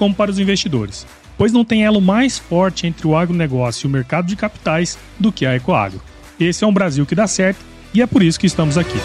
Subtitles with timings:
[0.00, 3.90] como para os investidores, pois não tem elo mais forte entre o agronegócio e o
[3.90, 6.00] mercado de capitais do que a Ecoagro.
[6.40, 8.96] Esse é um Brasil que dá certo e é por isso que estamos aqui.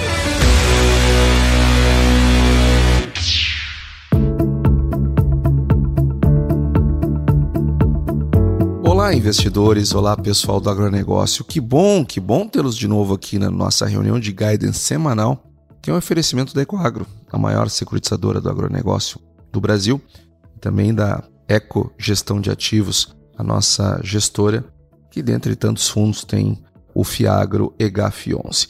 [8.81, 9.93] Olá, investidores!
[9.93, 11.43] Olá, pessoal do agronegócio.
[11.43, 15.43] Que bom, que bom tê-los de novo aqui na nossa reunião de guidance semanal,
[15.81, 19.19] que é um oferecimento da Ecoagro, a maior securitizadora do agronegócio
[19.51, 20.01] do Brasil
[20.59, 24.65] também da Eco Gestão de Ativos, a nossa gestora,
[25.11, 28.67] que dentre tantos fundos tem o Fiagro EGAF 11.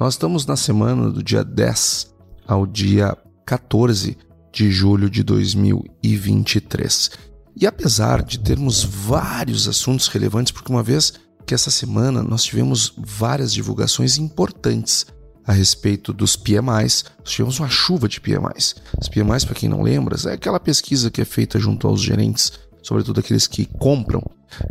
[0.00, 2.14] Nós estamos na semana do dia 10
[2.46, 4.16] ao dia 14
[4.52, 7.10] de julho de 2023.
[7.56, 12.92] E apesar de termos vários assuntos relevantes, porque uma vez que essa semana nós tivemos
[12.96, 15.06] várias divulgações importantes
[15.48, 17.06] a respeito dos PMIs.
[17.20, 18.76] Nós tivemos uma chuva de PMIs.
[19.00, 22.52] Os PMIs, para quem não lembra, é aquela pesquisa que é feita junto aos gerentes,
[22.82, 24.22] sobretudo aqueles que compram,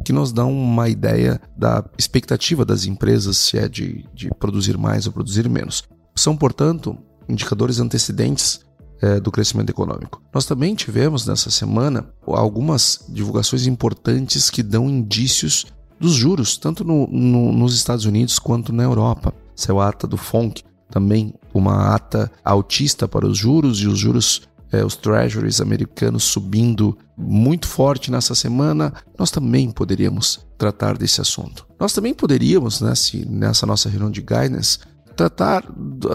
[0.05, 5.07] que nos dá uma ideia da expectativa das empresas se é de, de produzir mais
[5.07, 5.83] ou produzir menos.
[6.15, 6.95] São, portanto,
[7.27, 8.59] indicadores antecedentes
[9.01, 10.21] é, do crescimento econômico.
[10.31, 15.65] Nós também tivemos nessa semana algumas divulgações importantes que dão indícios
[15.99, 19.33] dos juros, tanto no, no, nos Estados Unidos quanto na Europa.
[19.57, 24.43] Saiu a ata do FONC, também uma ata altista para os juros e os juros,
[24.71, 31.67] é, os treasuries americanos subindo muito forte nessa semana, nós também poderíamos tratar desse assunto.
[31.79, 34.79] Nós também poderíamos, né, se, nessa nossa reunião de guidance,
[35.15, 35.63] tratar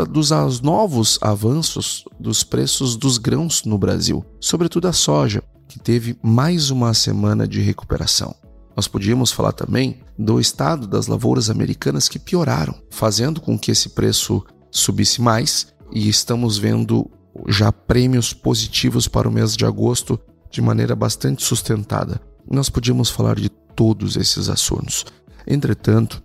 [0.09, 0.31] dos
[0.61, 6.95] novos avanços dos preços dos grãos no Brasil, sobretudo a soja, que teve mais uma
[6.95, 8.35] semana de recuperação.
[8.77, 13.91] Nós podíamos falar também do estado das lavouras americanas que pioraram, fazendo com que esse
[13.91, 17.11] preço subisse mais e estamos vendo
[17.49, 20.19] já prêmios positivos para o mês de agosto
[20.51, 22.21] de maneira bastante sustentada.
[22.51, 25.05] Nós podíamos falar de todos esses assuntos.
[25.47, 26.23] Entretanto,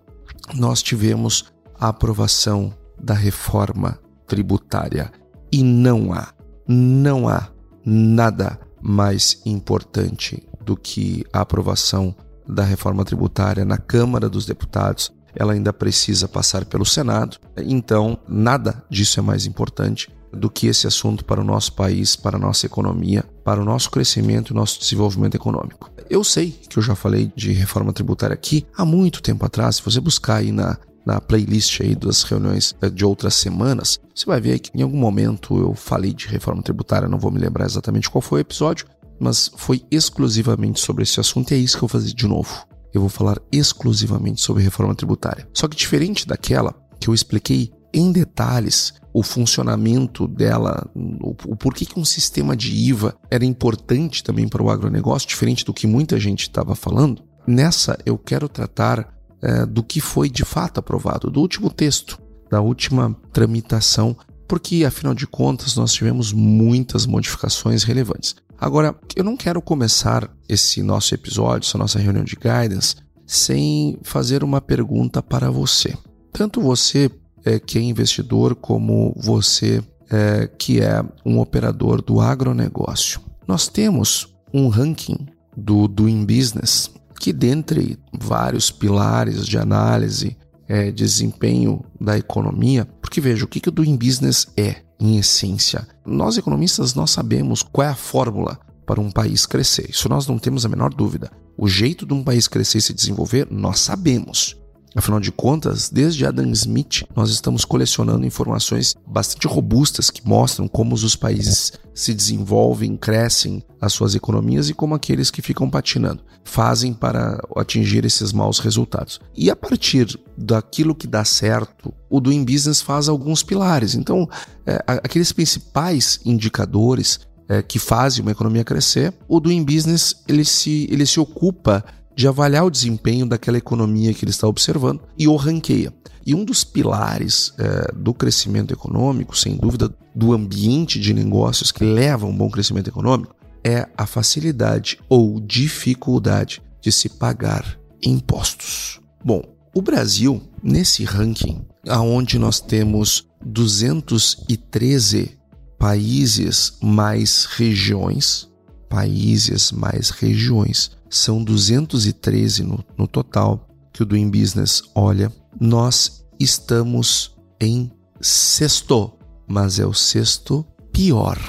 [0.53, 1.46] nós tivemos
[1.80, 5.12] a aprovação da reforma tributária
[5.52, 6.34] e não há,
[6.68, 7.50] não há
[7.86, 12.16] nada mais importante do que a aprovação
[12.47, 17.38] da reforma tributária na Câmara dos Deputados ela ainda precisa passar pelo Senado.
[17.58, 22.38] Então, nada disso é mais importante do que esse assunto para o nosso país, para
[22.38, 25.91] a nossa economia, para o nosso crescimento e nosso desenvolvimento econômico.
[26.09, 29.78] Eu sei que eu já falei de reforma tributária aqui há muito tempo atrás.
[29.78, 34.25] Se você buscar aí na, na playlist aí das reuniões eh, de outras semanas, você
[34.25, 37.66] vai ver que em algum momento eu falei de reforma tributária, não vou me lembrar
[37.66, 38.86] exatamente qual foi o episódio,
[39.20, 42.68] mas foi exclusivamente sobre esse assunto e é isso que eu vou fazer de novo
[42.98, 45.48] eu vou falar exclusivamente sobre reforma tributária.
[45.54, 51.86] Só que diferente daquela que eu expliquei em detalhes o funcionamento dela, o, o porquê
[51.86, 56.20] que um sistema de IVA era importante também para o agronegócio, diferente do que muita
[56.20, 61.40] gente estava falando, nessa eu quero tratar é, do que foi de fato aprovado, do
[61.40, 64.16] último texto, da última tramitação,
[64.48, 68.36] porque afinal de contas nós tivemos muitas modificações relevantes.
[68.59, 72.95] Agora, eu não quero começar esse nosso episódio, essa nossa reunião de guidance,
[73.25, 75.95] sem fazer uma pergunta para você.
[76.31, 77.12] Tanto você
[77.45, 83.22] é, que é investidor, como você é, que é um operador do agronegócio.
[83.47, 86.89] Nós temos um ranking do Doing Business
[87.19, 90.38] que, dentre vários pilares de análise,
[90.68, 94.87] é, desempenho da economia, porque veja, o que, que o Doing Business é?
[95.00, 95.88] Em essência.
[96.06, 99.90] Nós economistas nós sabemos qual é a fórmula para um país crescer.
[99.90, 101.32] Isso nós não temos a menor dúvida.
[101.58, 104.56] O jeito de um país crescer e se desenvolver, nós sabemos.
[104.95, 110.95] Afinal de contas, desde Adam Smith, nós estamos colecionando informações bastante robustas que mostram como
[110.95, 116.94] os países se desenvolvem, crescem as suas economias e como aqueles que ficam patinando fazem
[116.94, 119.19] para atingir esses maus resultados.
[119.36, 123.95] E a partir daquilo que dá certo, o Doing Business faz alguns pilares.
[123.95, 124.28] Então,
[124.66, 127.19] é, aqueles principais indicadores
[127.50, 131.84] é, que fazem uma economia crescer, o Doing Business ele se, ele se ocupa
[132.18, 135.94] de avaliar o desempenho daquela economia que ele está observando e o ranqueia.
[136.25, 141.84] E um dos pilares é, do crescimento econômico, sem dúvida, do ambiente de negócios que
[141.84, 149.00] leva a um bom crescimento econômico, é a facilidade ou dificuldade de se pagar impostos.
[149.24, 149.44] Bom,
[149.74, 155.38] o Brasil, nesse ranking, aonde nós temos 213
[155.78, 158.50] países mais regiões,
[158.90, 167.36] países mais regiões, são 213 no, no total que o Doing Business olha, nós estamos
[167.59, 169.13] em sexto,
[169.48, 171.39] mas é o sexto pior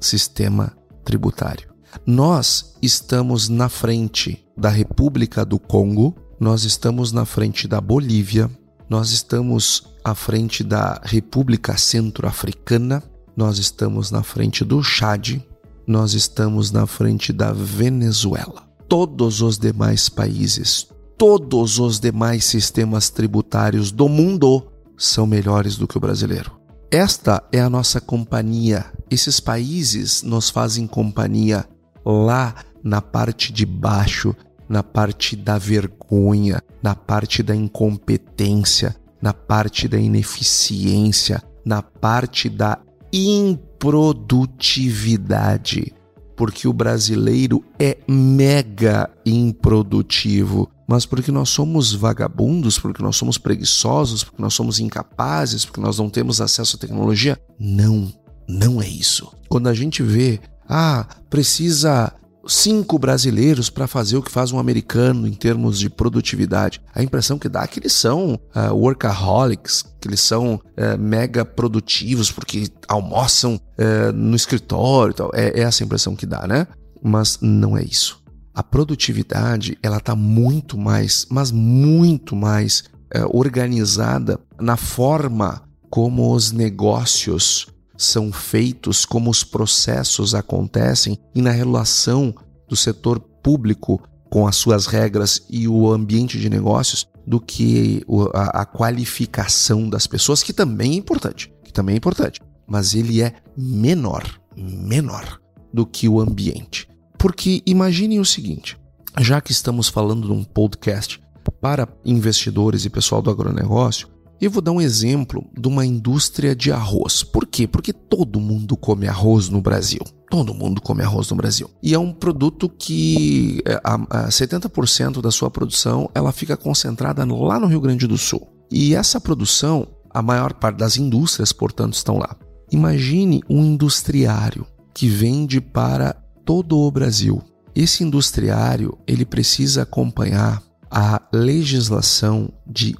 [0.00, 1.68] sistema tributário.
[2.06, 8.50] Nós estamos na frente da República do Congo, nós estamos na frente da Bolívia,
[8.88, 13.02] nós estamos à frente da República Centro-Africana,
[13.36, 15.40] nós estamos na frente do Chad,
[15.86, 18.67] nós estamos na frente da Venezuela.
[18.88, 25.96] Todos os demais países, todos os demais sistemas tributários do mundo são melhores do que
[25.96, 26.58] o brasileiro.
[26.90, 28.86] Esta é a nossa companhia.
[29.10, 31.66] Esses países nos fazem companhia
[32.04, 34.34] lá na parte de baixo
[34.68, 42.78] na parte da vergonha, na parte da incompetência, na parte da ineficiência, na parte da
[43.12, 45.92] improdutividade.
[46.38, 54.22] Porque o brasileiro é mega improdutivo, mas porque nós somos vagabundos, porque nós somos preguiçosos,
[54.22, 57.36] porque nós somos incapazes, porque nós não temos acesso à tecnologia?
[57.58, 58.10] Não,
[58.48, 59.30] não é isso.
[59.48, 62.12] Quando a gente vê, ah, precisa
[62.48, 66.80] cinco brasileiros para fazer o que faz um americano em termos de produtividade.
[66.94, 71.44] A impressão que dá é que eles são uh, workaholics, que eles são uh, mega
[71.44, 75.30] produtivos porque almoçam uh, no escritório e tal.
[75.34, 76.66] É, é essa a impressão que dá, né?
[77.02, 78.20] Mas não é isso.
[78.54, 82.84] A produtividade, ela está muito mais, mas muito mais
[83.32, 87.68] organizada na forma como os negócios
[87.98, 92.32] são feitos, como os processos acontecem e na relação
[92.68, 94.00] do setor público
[94.30, 98.02] com as suas regras e o ambiente de negócios do que
[98.32, 103.34] a, qualificação das pessoas, que também é importante, que também é importante, mas ele é
[103.56, 104.24] menor,
[104.56, 105.40] menor
[105.72, 106.88] do que o ambiente.
[107.18, 108.78] Porque imaginem o seguinte,
[109.18, 111.20] já que estamos falando de um podcast
[111.60, 114.08] para investidores e pessoal do agronegócio,
[114.40, 117.22] eu vou dar um exemplo de uma indústria de arroz.
[117.22, 117.66] Por quê?
[117.66, 120.00] Porque todo mundo come arroz no Brasil.
[120.30, 121.70] Todo mundo come arroz no Brasil.
[121.82, 127.24] E é um produto que é, a, a 70% da sua produção ela fica concentrada
[127.24, 128.46] lá no Rio Grande do Sul.
[128.70, 132.36] E essa produção, a maior parte das indústrias, portanto, estão lá.
[132.70, 136.12] Imagine um industriário que vende para
[136.44, 137.42] todo o Brasil.
[137.74, 142.96] Esse industriário, ele precisa acompanhar a legislação de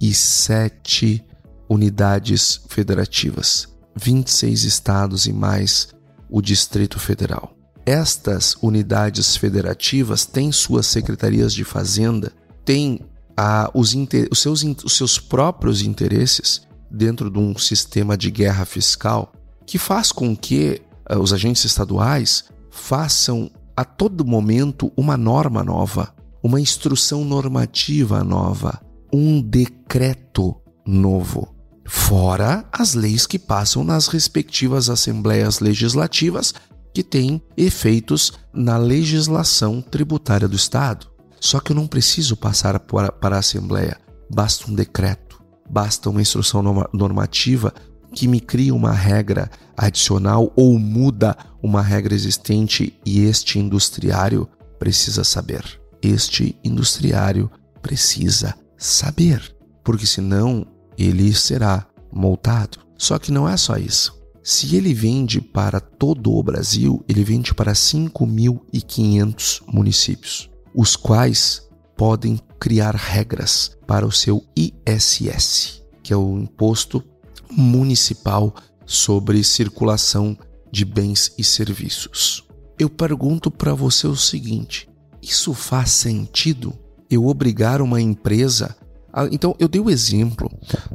[0.00, 1.24] 27
[1.68, 5.88] unidades federativas, 26 estados e mais
[6.30, 7.52] o Distrito Federal.
[7.84, 12.32] Estas unidades federativas têm suas secretarias de fazenda,
[12.64, 13.00] têm
[13.36, 13.94] ah, os,
[14.30, 19.32] os, seus, os seus próprios interesses dentro de um sistema de guerra fiscal
[19.64, 26.14] que faz com que ah, os agentes estaduais façam a todo momento uma norma nova,
[26.42, 28.80] uma instrução normativa nova,
[29.12, 30.56] um decreto
[30.86, 31.54] novo.
[31.86, 36.52] Fora as leis que passam nas respectivas assembleias legislativas
[36.92, 41.06] que têm efeitos na legislação tributária do Estado.
[41.38, 43.98] Só que eu não preciso passar para, a Assembleia,
[44.30, 47.72] basta um decreto, basta uma instrução normativa
[48.14, 55.22] que me cria uma regra adicional ou muda uma regra existente e este industriário precisa
[55.22, 57.50] saber este industriário
[57.82, 59.54] precisa saber,
[59.84, 60.66] porque senão
[60.96, 62.78] ele será multado.
[62.98, 64.16] Só que não é só isso.
[64.42, 72.38] Se ele vende para todo o Brasil, ele vende para 5.500 municípios, os quais podem
[72.60, 77.02] criar regras para o seu ISS, que é o Imposto
[77.50, 78.54] Municipal
[78.84, 80.38] sobre Circulação
[80.70, 82.44] de Bens e Serviços.
[82.78, 84.88] Eu pergunto para você o seguinte:
[85.20, 86.78] isso faz sentido?
[87.10, 88.76] Eu obrigar uma empresa.
[89.12, 89.26] A...
[89.26, 90.50] Então, eu dei o exemplo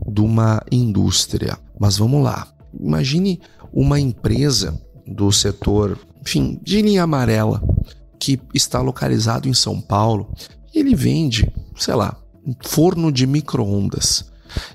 [0.08, 2.48] de uma indústria, mas vamos lá.
[2.80, 3.40] Imagine
[3.74, 7.62] uma empresa do setor, enfim, de linha amarela,
[8.20, 10.34] que está localizado em São Paulo.
[10.74, 14.32] E ele vende, sei lá, um forno de micro-ondas.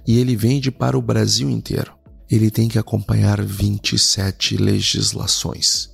[0.06, 1.92] E ele vende para o Brasil inteiro.
[2.30, 5.90] Ele tem que acompanhar 27 legislações.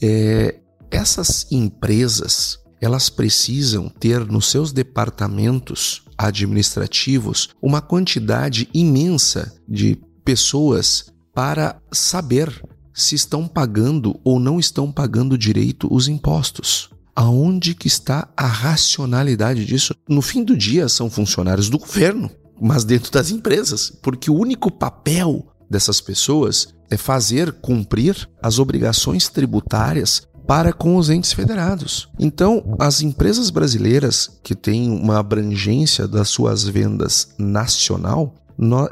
[0.00, 0.56] É,
[0.90, 11.80] essas empresas elas precisam ter nos seus departamentos administrativos uma quantidade imensa de pessoas para
[11.92, 12.62] saber
[12.92, 16.90] se estão pagando ou não estão pagando direito os impostos.
[17.16, 19.94] Aonde que está a racionalidade disso?
[20.08, 24.70] No fim do dia são funcionários do governo, mas dentro das empresas, porque o único
[24.70, 32.08] papel dessas pessoas é fazer cumprir as obrigações tributárias para com os entes federados.
[32.18, 38.34] Então, as empresas brasileiras que têm uma abrangência das suas vendas nacional,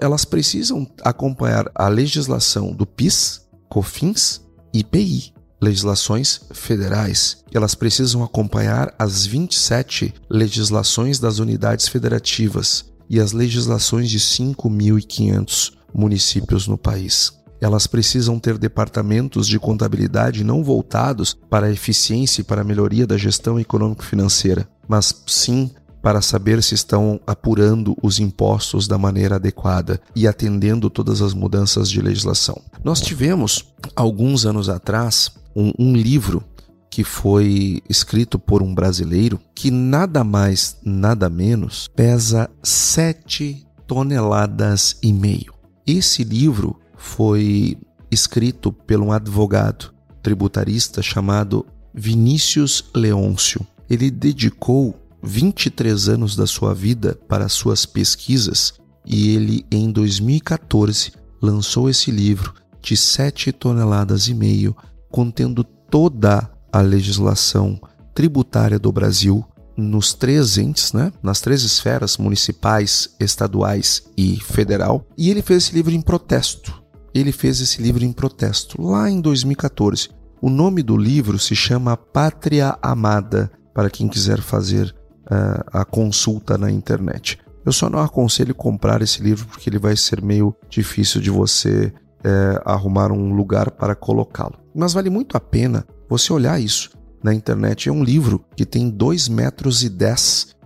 [0.01, 4.41] elas precisam acompanhar a legislação do PIS, COFINS
[4.73, 7.45] e IPI, legislações federais.
[7.55, 16.67] Elas precisam acompanhar as 27 legislações das unidades federativas e as legislações de 5.500 municípios
[16.67, 17.33] no país.
[17.63, 23.07] Elas precisam ter departamentos de contabilidade não voltados para a eficiência e para a melhoria
[23.07, 25.71] da gestão econômico-financeira, mas sim
[26.03, 31.89] para saber se estão apurando os impostos da maneira adequada e atendendo todas as mudanças
[31.89, 32.61] de legislação.
[32.83, 36.43] Nós tivemos, alguns anos atrás, um, um livro
[36.91, 45.13] que foi escrito por um brasileiro que nada mais, nada menos pesa 7 toneladas e
[45.13, 45.55] meio.
[45.87, 47.77] Esse livro foi
[48.11, 49.93] escrito por um advogado
[50.23, 53.67] tributarista chamado Vinícius Leôncio.
[53.91, 61.91] Ele dedicou 23 anos da sua vida para suas pesquisas e ele, em 2014, lançou
[61.91, 64.77] esse livro de 7 toneladas e meio,
[65.11, 67.81] contendo toda a legislação
[68.15, 69.45] tributária do Brasil
[69.77, 71.13] nos três entes, né?
[71.23, 75.05] nas três esferas municipais, estaduais e federal.
[75.19, 76.82] E ele fez esse livro em protesto
[77.15, 80.09] ele fez esse livro em protesto, lá em 2014.
[80.41, 84.95] O nome do livro se chama Pátria Amada, para quem quiser fazer
[85.27, 87.39] uh, a consulta na internet.
[87.65, 91.93] Eu só não aconselho comprar esse livro porque ele vai ser meio difícil de você
[92.25, 94.59] uh, arrumar um lugar para colocá-lo.
[94.75, 96.91] Mas vale muito a pena você olhar isso
[97.23, 97.89] na internet.
[97.89, 100.57] É um livro que tem 2 metros e 10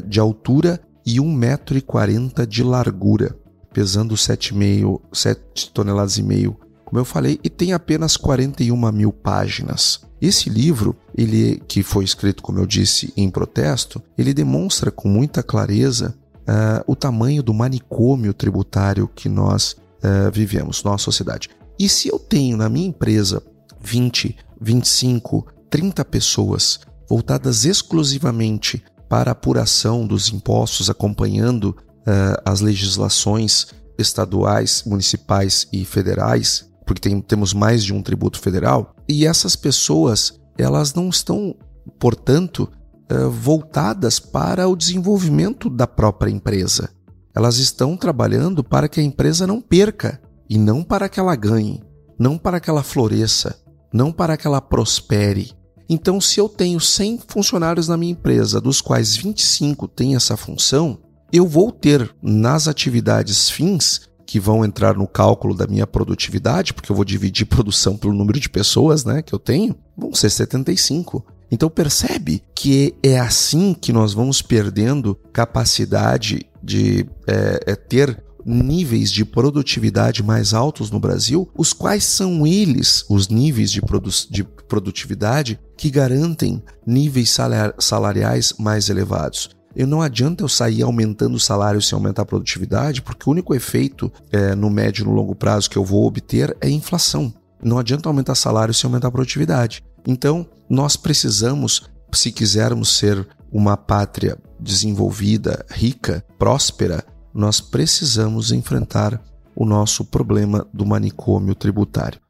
[0.00, 3.36] uh, de altura e 1 metro e 40 de largura
[3.72, 10.00] pesando 7,5 7 toneladas e meio, como eu falei, e tem apenas 41 mil páginas.
[10.20, 15.42] Esse livro, ele que foi escrito, como eu disse, em protesto, ele demonstra com muita
[15.42, 21.48] clareza uh, o tamanho do manicômio tributário que nós uh, vivemos, nossa sociedade.
[21.78, 23.42] E se eu tenho na minha empresa
[23.80, 33.68] 20, 25, 30 pessoas voltadas exclusivamente para a apuração dos impostos, acompanhando uh, as legislações
[33.98, 40.40] estaduais, municipais e federais, porque tem, temos mais de um tributo federal, e essas pessoas
[40.58, 41.54] elas não estão,
[41.98, 42.70] portanto,
[43.10, 46.90] uh, voltadas para o desenvolvimento da própria empresa.
[47.34, 51.82] Elas estão trabalhando para que a empresa não perca e não para que ela ganhe,
[52.18, 53.56] não para que ela floresça,
[53.92, 55.52] não para que ela prospere.
[55.88, 60.98] Então, se eu tenho 100 funcionários na minha empresa, dos quais 25 têm essa função,
[61.32, 66.92] eu vou ter nas atividades fins que vão entrar no cálculo da minha produtividade, porque
[66.92, 71.24] eu vou dividir produção pelo número de pessoas né, que eu tenho, vão ser 75.
[71.50, 79.10] Então percebe que é assim que nós vamos perdendo capacidade de é, é ter níveis
[79.10, 84.44] de produtividade mais altos no Brasil, os quais são eles os níveis de, produ de
[84.44, 87.36] produtividade que garantem níveis
[87.78, 89.50] salariais mais elevados.
[89.74, 93.54] Eu não adianta eu sair aumentando o salário sem aumentar a produtividade, porque o único
[93.54, 97.32] efeito é, no médio e no longo prazo que eu vou obter é inflação.
[97.62, 99.82] Não adianta aumentar salário sem aumentar a produtividade.
[100.06, 109.22] Então, nós precisamos, se quisermos ser uma pátria desenvolvida, rica, próspera, nós precisamos enfrentar
[109.54, 112.20] o nosso problema do manicômio tributário.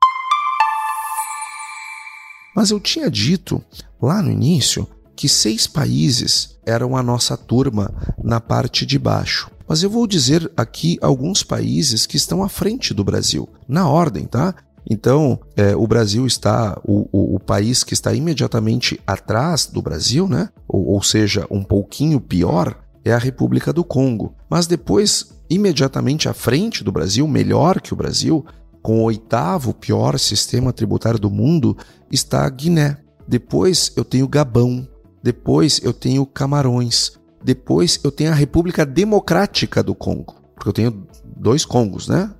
[2.55, 3.63] Mas eu tinha dito
[4.01, 4.87] lá no início
[5.21, 7.93] que seis países eram a nossa turma
[8.25, 9.51] na parte de baixo.
[9.69, 14.25] Mas eu vou dizer aqui alguns países que estão à frente do Brasil, na ordem,
[14.25, 14.55] tá?
[14.89, 20.27] Então, é, o Brasil está, o, o, o, país que está imediatamente atrás do Brasil,
[20.27, 20.49] né?
[20.67, 24.35] Ou, ou seja, um pouquinho pior, é a República do Congo.
[24.49, 28.43] Mas depois, imediatamente à frente do Brasil, melhor que o Brasil,
[28.81, 31.77] com o oitavo pior sistema tributário do mundo,
[32.11, 32.97] está a Guiné.
[33.29, 34.89] Depois eu tenho Gabão,
[35.23, 37.13] depois eu tenho Camarões.
[37.43, 40.37] Depois eu tenho a República Democrática do Congo.
[40.55, 42.31] Porque eu tenho dois Congos, né?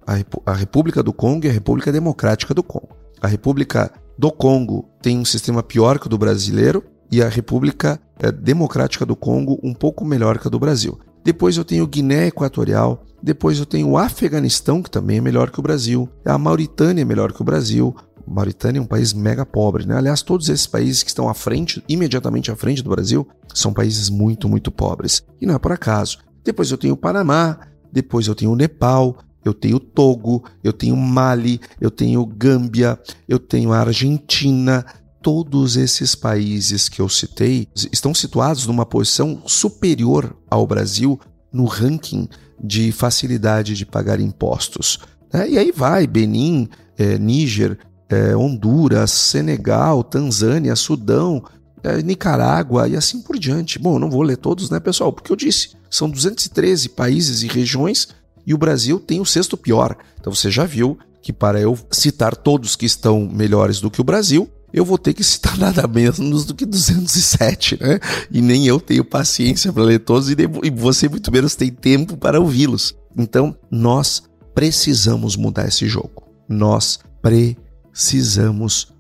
[0.45, 2.91] A, República do Congo e a República Democrática do Congo.
[3.21, 8.01] A República do Congo tem um sistema pior que o do brasileiro e a República
[8.19, 10.99] é, Democrática do Congo um pouco melhor que a do Brasil.
[11.25, 15.61] depois eu tenho Guiné Equatorial, depois eu tenho o Afeganistão, que também é melhor que
[15.61, 17.95] o Brasil, a Mauritânia é melhor que o Brasil.
[18.31, 19.97] Mauritânia é um país mega pobre, né?
[19.97, 24.09] Aliás, todos esses países que estão à frente, imediatamente à frente do Brasil, são países
[24.09, 25.23] muito, muito pobres.
[25.41, 26.19] E não é por acaso.
[26.45, 27.59] Depois eu tenho o Panamá,
[27.93, 33.39] depois eu tenho o Nepal, eu tenho Togo, eu tenho Mali, eu tenho Gâmbia, eu
[33.39, 34.87] tenho a Argentina.
[35.21, 41.19] Todos esses países que eu citei estão situados numa posição superior ao Brasil
[41.53, 42.29] no ranking
[42.63, 45.01] de facilidade de pagar impostos.
[45.33, 46.69] É, e aí vai Benin,
[46.99, 47.79] é, Níger,
[48.11, 51.43] é, Honduras, Senegal, Tanzânia, Sudão,
[51.83, 53.79] é, Nicarágua e assim por diante.
[53.79, 55.13] Bom, não vou ler todos, né, pessoal?
[55.13, 58.09] Porque eu disse, são 213 países e regiões
[58.45, 59.97] e o Brasil tem o sexto pior.
[60.21, 64.05] Então você já viu que para eu citar todos que estão melhores do que o
[64.05, 68.01] Brasil, eu vou ter que citar nada menos do que 207, né?
[68.31, 72.41] E nem eu tenho paciência para ler todos e você muito menos tem tempo para
[72.41, 72.95] ouvi-los.
[73.17, 74.23] Então, nós
[74.55, 76.23] precisamos mudar esse jogo.
[76.49, 77.70] Nós precisamos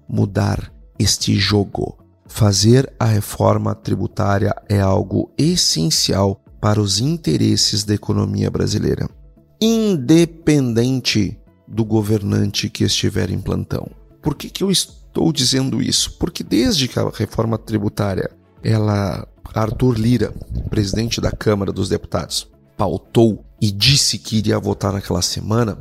[0.08, 1.98] mudar este jogo.
[2.26, 9.08] Fazer a reforma tributária é algo essencial para os interesses da economia brasileira,
[9.60, 13.90] independente do governante que estiver em plantão.
[14.22, 16.18] Por que, que eu estou dizendo isso?
[16.18, 18.30] Porque desde que a reforma tributária,
[18.62, 20.32] ela, Arthur Lira,
[20.68, 25.78] presidente da Câmara dos Deputados, pautou e disse que iria votar naquela semana,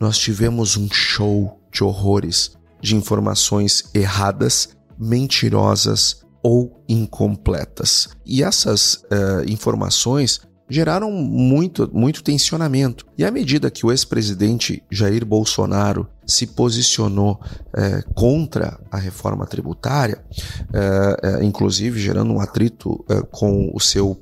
[0.00, 8.08] nós tivemos um show de horrores, de informações erradas, mentirosas ou incompletas.
[8.24, 13.04] E essas uh, informações geraram muito, muito tensionamento.
[13.18, 17.40] E à medida que o ex-presidente Jair Bolsonaro se posicionou
[17.74, 20.24] eh, contra a reforma tributária,
[20.72, 24.16] eh, inclusive gerando um atrito com o seu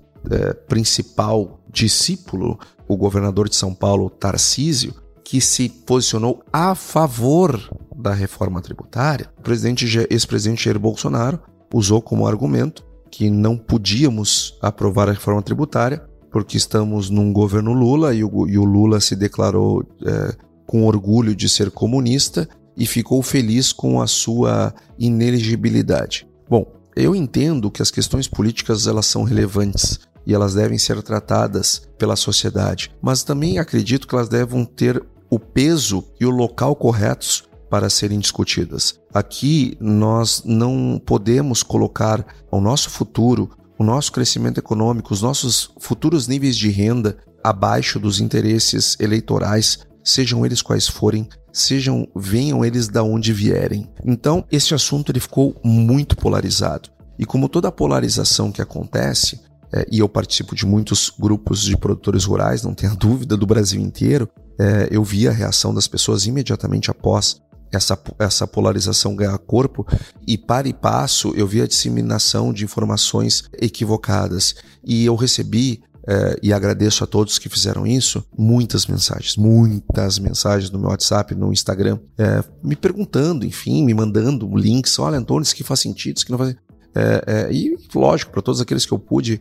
[0.66, 4.94] principal discípulo, o governador de São Paulo, Tarcísio,
[5.28, 7.60] que se posicionou a favor
[7.94, 11.38] da reforma tributária, o presidente, ex-presidente Jair Bolsonaro
[11.72, 18.14] usou como argumento que não podíamos aprovar a reforma tributária porque estamos num governo Lula
[18.14, 20.34] e o, e o Lula se declarou é,
[20.66, 26.26] com orgulho de ser comunista e ficou feliz com a sua ineligibilidade.
[26.48, 26.64] Bom,
[26.96, 32.16] eu entendo que as questões políticas elas são relevantes e elas devem ser tratadas pela
[32.16, 37.90] sociedade, mas também acredito que elas devem ter o peso e o local corretos para
[37.90, 38.98] serem discutidas.
[39.12, 46.26] Aqui nós não podemos colocar o nosso futuro, o nosso crescimento econômico, os nossos futuros
[46.26, 53.02] níveis de renda abaixo dos interesses eleitorais, sejam eles quais forem, sejam venham eles da
[53.02, 53.88] onde vierem.
[54.04, 56.90] Então, esse assunto ele ficou muito polarizado.
[57.18, 59.40] E como toda polarização que acontece,
[59.72, 63.80] é, e eu participo de muitos grupos de produtores rurais, não tenha dúvida, do Brasil
[63.80, 64.28] inteiro,
[64.58, 67.40] é, eu vi a reação das pessoas imediatamente após
[67.72, 69.86] essa, essa polarização ganhar corpo.
[70.26, 74.56] E para e passo eu vi a disseminação de informações equivocadas.
[74.84, 80.70] E eu recebi é, e agradeço a todos que fizeram isso, muitas mensagens, muitas mensagens
[80.70, 85.54] no meu WhatsApp, no Instagram, é, me perguntando, enfim, me mandando links, olha Antônio, isso
[85.54, 86.56] que faz sentido, isso que não faz
[86.94, 89.40] é, e lógico, para todos aqueles que eu pude,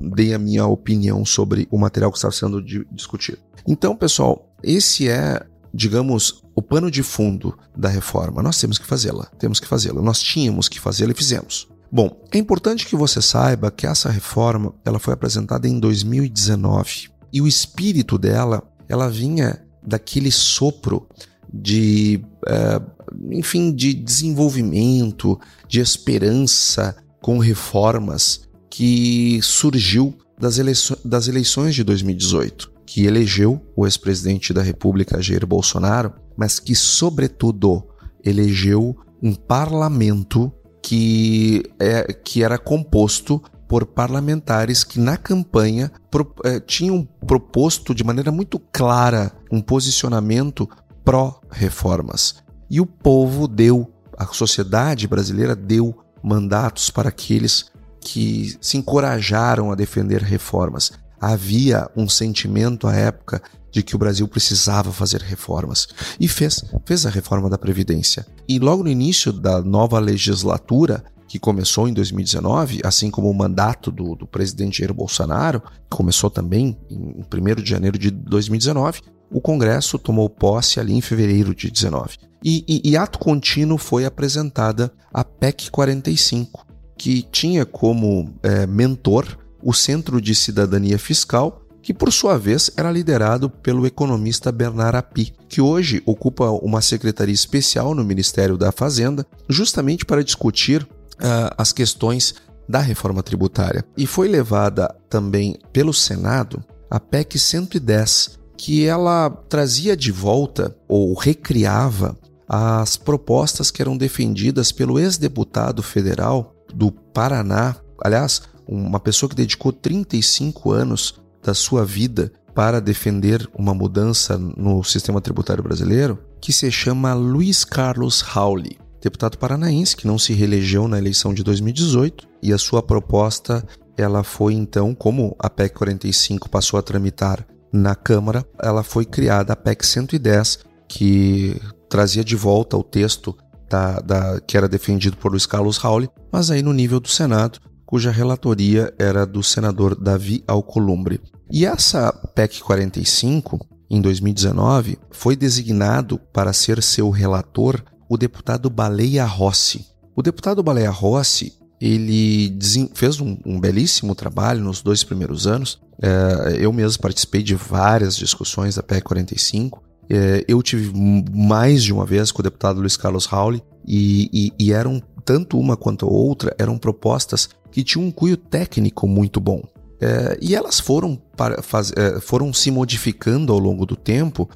[0.00, 3.38] dei a minha opinião sobre o material que estava sendo discutido.
[3.66, 8.42] Então, pessoal, esse é, digamos, o pano de fundo da reforma.
[8.42, 10.00] Nós temos que fazê-la, temos que fazê-la.
[10.02, 11.68] Nós tínhamos que fazê-la e fizemos.
[11.90, 17.40] Bom, é importante que você saiba que essa reforma ela foi apresentada em 2019 e
[17.40, 21.08] o espírito dela ela vinha daquele sopro
[21.52, 22.97] de, uh,
[23.30, 32.78] enfim, de desenvolvimento, de esperança com reformas que surgiu das, eleições, das eleições de 2018
[32.88, 37.86] que elegeu o ex-presidente da República Jair Bolsonaro, mas que, sobretudo,
[38.24, 40.50] elegeu um parlamento
[40.82, 48.02] que, é, que era composto por parlamentares que na campanha pro, é, tinham proposto de
[48.02, 50.66] maneira muito clara um posicionamento
[51.04, 52.36] pró-reformas.
[52.70, 57.66] E o povo deu, a sociedade brasileira deu mandatos para aqueles
[58.00, 64.26] que se encorajaram a defender reformas havia um sentimento à época de que o Brasil
[64.26, 68.26] precisava fazer reformas e fez, fez a reforma da Previdência.
[68.48, 73.90] E logo no início da nova legislatura, que começou em 2019, assim como o mandato
[73.90, 79.40] do, do presidente Jair Bolsonaro, que começou também em 1 de janeiro de 2019, o
[79.40, 82.16] Congresso tomou posse ali em fevereiro de 19.
[82.44, 89.38] E, e, e ato contínuo foi apresentada a PEC 45, que tinha como é, mentor
[89.62, 95.34] o Centro de Cidadania Fiscal, que por sua vez era liderado pelo economista Bernard Api,
[95.48, 101.72] que hoje ocupa uma secretaria especial no Ministério da Fazenda, justamente para discutir uh, as
[101.72, 102.34] questões
[102.68, 103.84] da reforma tributária.
[103.96, 111.14] E foi levada também pelo Senado a PEC 110, que ela trazia de volta ou
[111.14, 112.16] recriava
[112.48, 119.72] as propostas que eram defendidas pelo ex-deputado federal do Paraná, aliás, uma pessoa que dedicou
[119.72, 126.70] 35 anos da sua vida para defender uma mudança no sistema tributário brasileiro, que se
[126.70, 132.52] chama Luiz Carlos Rauli, deputado paranaense que não se reelegeu na eleição de 2018, e
[132.52, 133.64] a sua proposta
[133.96, 139.52] ela foi então, como a PEC 45 passou a tramitar na Câmara, ela foi criada
[139.52, 143.36] a PEC 110, que trazia de volta o texto
[143.68, 147.60] da, da, que era defendido por Luiz Carlos Rauli, mas aí no nível do Senado,
[147.84, 151.20] cuja relatoria era do senador Davi Alcolumbre.
[151.50, 159.24] E essa PEC 45, em 2019, foi designado para ser seu relator o deputado Baleia
[159.24, 159.86] Rossi.
[160.14, 162.58] O deputado Baleia Rossi ele
[162.92, 165.80] fez um, um, belíssimo trabalho nos dois primeiros anos.
[166.02, 169.82] É, eu mesmo participei de várias discussões da PEC 45.
[170.10, 170.92] É, eu tive
[171.30, 175.58] mais de uma vez com o deputado Luiz Carlos Rauli e, e, e eram tanto
[175.58, 179.62] uma quanto a outra eram propostas que tinham um cunho técnico muito bom.
[180.00, 184.48] É, e elas foram, para, faz, é, foram se modificando ao longo do tempo,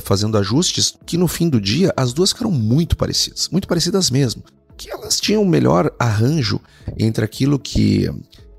[0.00, 4.42] fazendo ajustes que no fim do dia as duas ficaram muito parecidas, muito parecidas mesmo.
[4.76, 6.60] Que elas tinham o um melhor arranjo
[6.98, 8.08] entre aquilo que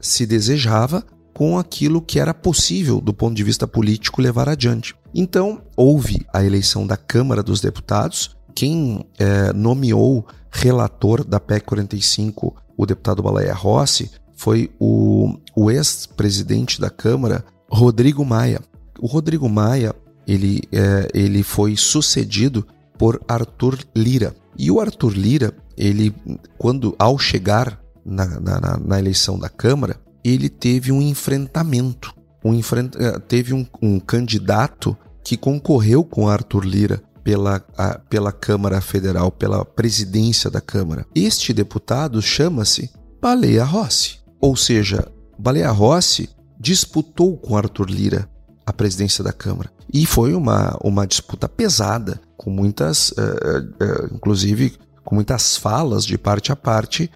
[0.01, 1.03] se desejava
[1.33, 4.95] com aquilo que era possível do ponto de vista político levar adiante.
[5.13, 8.35] Então, houve a eleição da Câmara dos Deputados.
[8.55, 16.79] Quem é, nomeou relator da PEC 45, o deputado Balaia Rossi, foi o, o ex-presidente
[16.79, 18.61] da Câmara, Rodrigo Maia.
[18.99, 19.95] O Rodrigo Maia
[20.27, 22.65] ele, é, ele foi sucedido
[22.97, 24.35] por Arthur Lira.
[24.57, 26.13] E o Arthur Lira, ele,
[26.57, 32.13] quando ao chegar na, na, na eleição da Câmara, ele teve um enfrentamento.
[32.43, 32.59] Um.
[32.99, 39.31] É, teve um, um candidato que concorreu com Arthur Lira pela, a, pela Câmara Federal,
[39.31, 41.05] pela presidência da Câmara.
[41.15, 44.19] Este deputado chama-se Baleia Rossi.
[44.41, 45.07] Ou seja,
[45.39, 46.29] Baleia Rossi
[46.59, 48.29] disputou com Arthur Lira
[48.65, 49.71] a presidência da Câmara.
[49.93, 56.17] E foi uma, uma disputa pesada, com muitas, uh, uh, inclusive com muitas falas de
[56.17, 57.09] parte a parte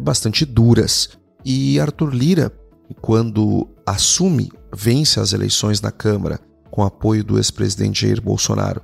[0.00, 1.08] bastante duras.
[1.44, 2.52] E Arthur Lira,
[3.00, 8.82] quando assume, vence as eleições na Câmara com apoio do ex-presidente Jair Bolsonaro,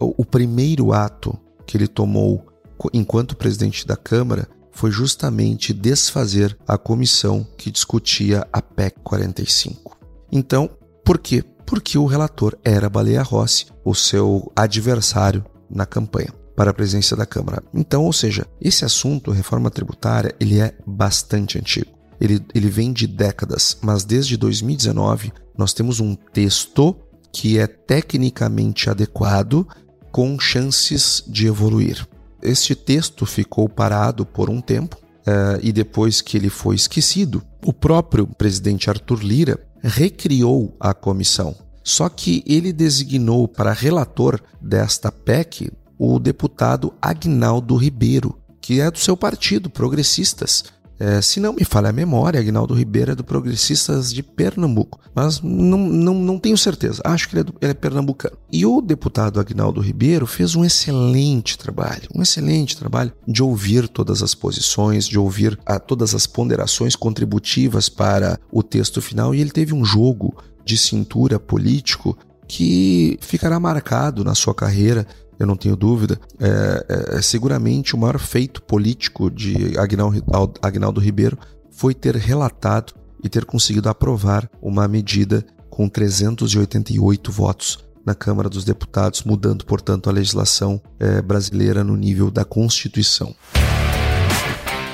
[0.00, 2.46] o primeiro ato que ele tomou
[2.94, 9.96] enquanto presidente da Câmara foi justamente desfazer a comissão que discutia a PEC 45.
[10.30, 10.70] Então,
[11.04, 11.42] por quê?
[11.64, 17.26] Porque o relator era Baleia Rossi, o seu adversário na campanha para a presidência da
[17.26, 17.62] Câmara.
[17.74, 21.95] Então, ou seja, esse assunto, reforma tributária, ele é bastante antigo.
[22.20, 26.96] Ele, ele vem de décadas, mas desde 2019 nós temos um texto
[27.32, 29.66] que é tecnicamente adequado
[30.10, 32.06] com chances de evoluir.
[32.42, 37.72] Este texto ficou parado por um tempo uh, e depois que ele foi esquecido, o
[37.72, 41.54] próprio presidente Arthur Lira recriou a comissão.
[41.82, 48.98] Só que ele designou para relator desta PEC o deputado Agnaldo Ribeiro, que é do
[48.98, 50.64] seu partido, Progressistas,
[50.98, 55.40] é, se não me falha a memória, Agnaldo Ribeiro é do Progressistas de Pernambuco, mas
[55.42, 57.02] não, não, não tenho certeza.
[57.04, 58.36] Acho que ele é, do, ele é pernambucano.
[58.50, 64.22] E o deputado Agnaldo Ribeiro fez um excelente trabalho, um excelente trabalho de ouvir todas
[64.22, 69.50] as posições, de ouvir a, todas as ponderações contributivas para o texto final, e ele
[69.50, 72.16] teve um jogo de cintura político
[72.48, 75.06] que ficará marcado na sua carreira
[75.38, 80.22] eu não tenho dúvida, é, é, é, seguramente o maior feito político de Agnaldo,
[80.62, 81.38] Agnaldo Ribeiro
[81.70, 88.64] foi ter relatado e ter conseguido aprovar uma medida com 388 votos na Câmara dos
[88.64, 93.34] Deputados, mudando, portanto, a legislação é, brasileira no nível da Constituição.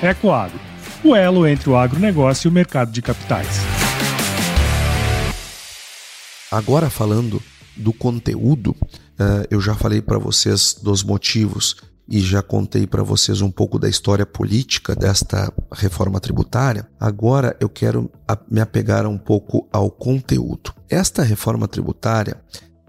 [0.03, 0.59] Ecoagro,
[1.05, 3.49] o elo entre o agronegócio e o mercado de capitais.
[6.51, 7.41] Agora falando
[7.77, 8.75] do conteúdo,
[9.51, 11.77] eu já falei para vocês dos motivos
[12.09, 16.89] e já contei para vocês um pouco da história política desta reforma tributária.
[16.99, 18.11] Agora eu quero
[18.51, 20.75] me apegar um pouco ao conteúdo.
[20.89, 22.41] Esta reforma tributária,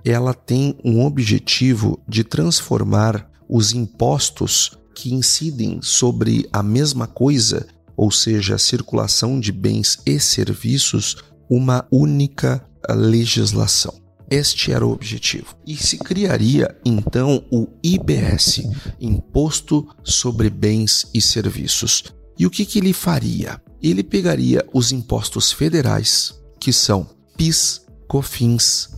[0.04, 7.65] ela tem um objetivo de transformar os impostos que incidem sobre a mesma coisa
[7.96, 11.17] ou seja, a circulação de bens e serviços,
[11.50, 14.03] uma única legislação.
[14.34, 15.56] Este era o objetivo.
[15.63, 18.63] E se criaria então o IBS,
[19.00, 22.06] Imposto sobre Bens e Serviços.
[22.39, 23.62] E o que, que ele faria?
[23.80, 28.89] Ele pegaria os impostos federais, que são PIS, COFINS,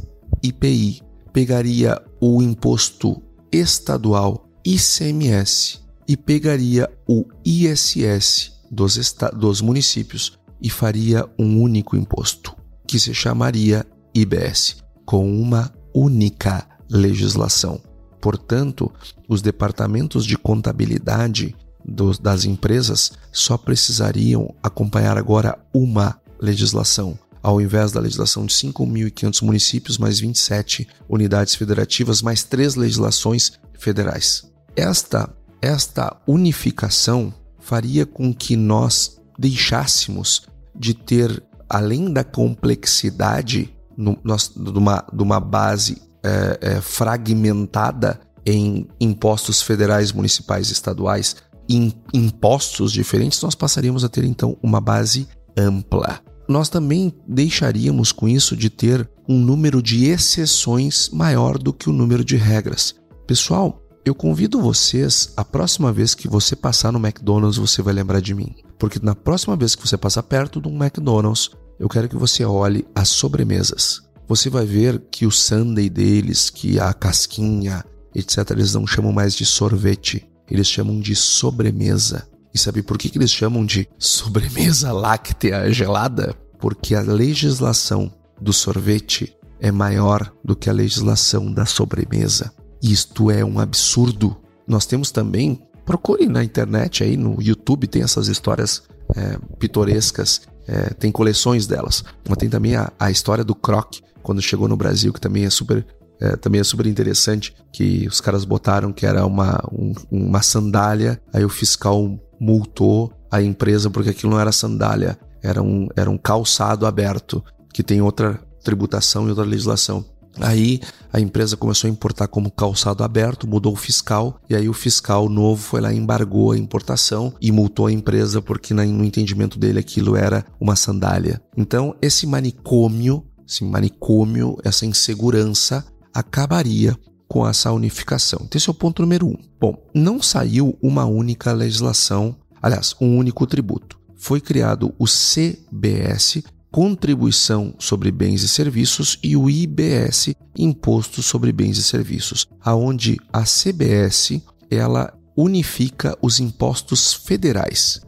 [0.42, 1.02] IPI,
[1.34, 3.22] pegaria o imposto
[3.52, 12.56] estadual ICMS e pegaria o ISS dos, dos municípios e faria um único imposto,
[12.88, 17.82] que se chamaria IBS com uma única legislação.
[18.20, 18.92] Portanto,
[19.30, 27.92] os departamentos de contabilidade dos, das empresas só precisariam acompanhar agora uma legislação, ao invés
[27.92, 34.50] da legislação de 5.500 municípios, mais 27 unidades federativas, mais três legislações federais.
[34.76, 35.30] Esta,
[35.62, 45.40] esta unificação faria com que nós deixássemos de ter, além da complexidade de, uma, uma
[45.40, 51.36] base é, é, fragmentada em impostos federais, municipais e estaduais,
[51.68, 55.28] em impostos diferentes, nós passaríamos a ter então uma base
[55.58, 56.20] ampla.
[56.48, 61.94] Nós também deixaríamos com isso de ter um número de exceções maior do que o
[61.94, 62.94] número de regras.
[63.26, 68.20] Pessoal, eu convido vocês, a próxima vez que você passar no McDonald's, você vai lembrar
[68.20, 68.54] de mim.
[68.78, 72.46] Porque na próxima vez que você passar perto de um McDonald's, eu quero que você
[72.46, 74.02] olhe as sobremesas.
[74.28, 77.84] Você vai ver que o sundae deles, que a casquinha,
[78.14, 82.28] etc., eles não chamam mais de sorvete, eles chamam de sobremesa.
[82.54, 86.36] E sabe por que, que eles chamam de sobremesa láctea gelada?
[86.60, 92.52] Porque a legislação do sorvete é maior do que a legislação da sobremesa.
[92.82, 94.36] Isto é um absurdo.
[94.68, 98.84] Nós temos também, procure na internet aí, no YouTube, tem essas histórias
[99.16, 102.04] é, pitorescas é, tem coleções delas.
[102.28, 105.50] Mas tem também a, a história do Croc, quando chegou no Brasil, que também é
[105.50, 105.86] super,
[106.20, 111.22] é, também é super interessante, que os caras botaram que era uma, um, uma sandália,
[111.34, 116.18] aí o fiscal multou a empresa porque aquilo não era sandália, era um, era um
[116.18, 120.04] calçado aberto, que tem outra tributação e outra legislação.
[120.40, 120.80] Aí
[121.12, 125.30] a empresa começou a importar como calçado aberto, mudou o fiscal, e aí o fiscal
[125.30, 129.80] novo foi lá e embargou a importação e multou a empresa porque no entendimento dele
[129.80, 131.42] aquilo era uma sandália.
[131.56, 138.40] Então esse manicômio, esse manicômio, essa insegurança acabaria com essa unificação.
[138.44, 139.36] Então esse é o ponto número um.
[139.60, 144.00] Bom, não saiu uma única legislação, aliás, um único tributo.
[144.18, 146.44] Foi criado o CBS,
[146.76, 153.44] Contribuição sobre Bens e Serviços e o IBS, Imposto sobre Bens e Serviços, aonde a
[153.44, 158.02] CBS ela unifica os impostos federais,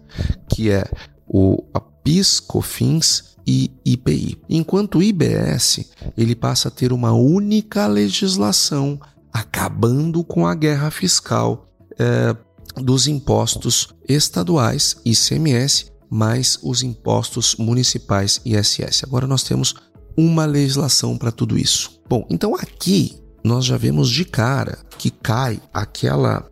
[0.50, 0.84] que é
[1.26, 4.38] o a PIS, COFINS e IPI.
[4.50, 9.00] Enquanto o IBS ele passa a ter uma única legislação,
[9.32, 12.36] acabando com a guerra fiscal é,
[12.76, 19.04] dos impostos estaduais, ICMS mais os impostos municipais ISS.
[19.04, 19.76] Agora nós temos
[20.18, 22.02] uma legislação para tudo isso.
[22.10, 26.50] Bom, então aqui nós já vemos de cara que cai aquela,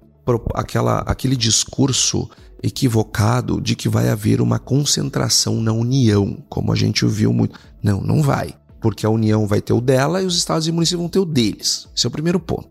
[0.53, 2.29] aquela aquele discurso
[2.61, 7.59] equivocado de que vai haver uma concentração na União, como a gente ouviu muito.
[7.83, 11.01] Não, não vai, porque a União vai ter o dela e os estados e municípios
[11.01, 11.87] vão ter o deles.
[11.95, 12.69] Esse é o primeiro ponto.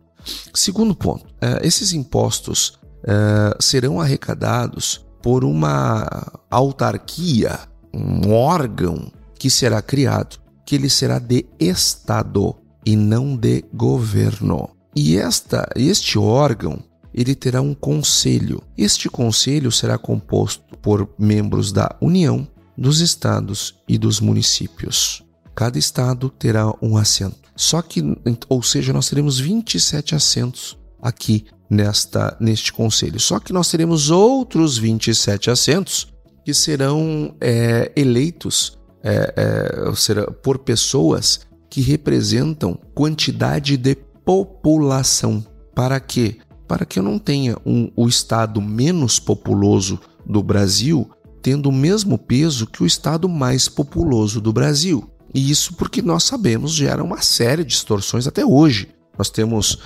[0.52, 6.06] Segundo ponto, uh, esses impostos uh, serão arrecadados por uma
[6.50, 7.58] autarquia,
[7.94, 14.68] um órgão que será criado, que ele será de Estado e não de governo.
[14.94, 16.78] E esta, este órgão
[17.14, 18.62] ele terá um conselho.
[18.76, 25.24] Este conselho será composto por membros da União, dos estados e dos municípios.
[25.54, 27.50] Cada estado terá um assento.
[27.56, 28.02] Só que,
[28.46, 33.20] ou seja, nós teremos 27 assentos aqui nesta neste conselho.
[33.20, 36.08] Só que nós teremos outros 27 assentos
[36.42, 45.44] que serão é, eleitos é, é, será, por pessoas que representam quantidade de população.
[45.74, 46.38] Para quê?
[46.66, 51.10] Para que eu não tenha um, o estado menos populoso do Brasil
[51.44, 55.06] tendo o mesmo peso que o estado mais populoso do Brasil.
[55.34, 58.88] E isso porque nós sabemos gera uma série de distorções até hoje.
[59.18, 59.80] Nós temos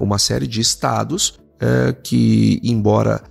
[0.00, 3.22] uma série de estados é, que, embora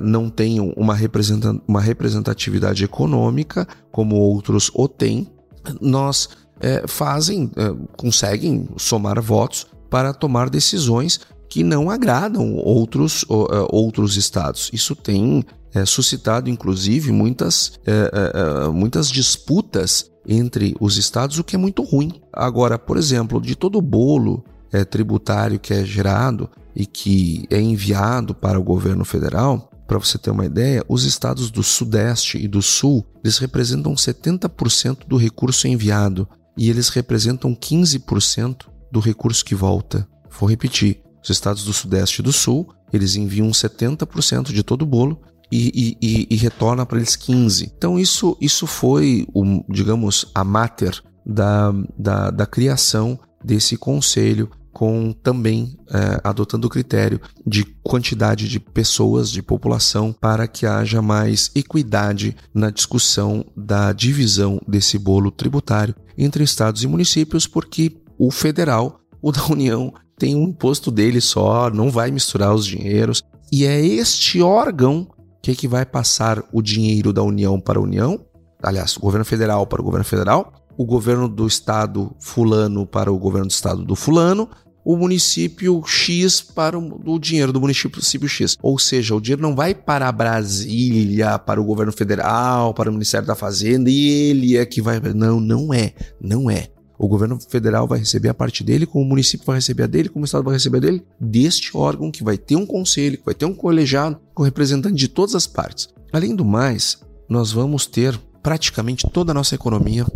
[0.00, 5.28] não tenham uma, representatividade econômica, como outros o têm,
[5.80, 6.28] nós
[6.88, 7.48] fazem,
[7.96, 13.24] conseguem somar votos para tomar decisões que não agradam outros,
[13.70, 14.68] outros estados.
[14.72, 15.44] Isso tem
[15.76, 21.82] é, suscitado, inclusive, muitas, é, é, muitas disputas entre os estados, o que é muito
[21.82, 22.12] ruim.
[22.32, 24.42] Agora, por exemplo, de todo o bolo
[24.76, 30.18] é, tributário que é gerado e que é enviado para o governo federal, para você
[30.18, 35.66] ter uma ideia, os estados do Sudeste e do Sul, eles representam 70% do recurso
[35.66, 40.06] enviado e eles representam 15% do recurso que volta.
[40.38, 44.86] Vou repetir, os estados do Sudeste e do Sul, eles enviam 70% de todo o
[44.86, 47.72] bolo e, e, e retorna para eles 15.
[47.76, 55.10] Então isso, isso foi, o, digamos, a mater da, da, da criação desse conselho com
[55.10, 61.50] também é, adotando o critério de quantidade de pessoas, de população, para que haja mais
[61.54, 69.00] equidade na discussão da divisão desse bolo tributário entre estados e municípios, porque o federal,
[69.22, 73.22] o da União, tem um imposto dele só, não vai misturar os dinheiros.
[73.50, 75.08] E é este órgão
[75.42, 78.20] que, que vai passar o dinheiro da União para a União,
[78.62, 83.18] aliás, o governo federal para o governo federal, o governo do estado fulano para o
[83.18, 84.48] governo do estado do fulano,
[84.86, 88.56] o município X para o, dinheiro do município X.
[88.62, 93.26] Ou seja, o dinheiro não vai para Brasília, para o governo federal, para o Ministério
[93.26, 95.00] da Fazenda e ele é que vai.
[95.12, 95.92] Não, não é.
[96.20, 96.68] Não é.
[96.96, 100.08] O governo federal vai receber a parte dele, como o município vai receber a dele,
[100.08, 103.26] como o estado vai receber a dele, deste órgão que vai ter um conselho, que
[103.26, 105.88] vai ter um colegiado com representante de todas as partes.
[106.12, 110.06] Além do mais, nós vamos ter praticamente toda a nossa economia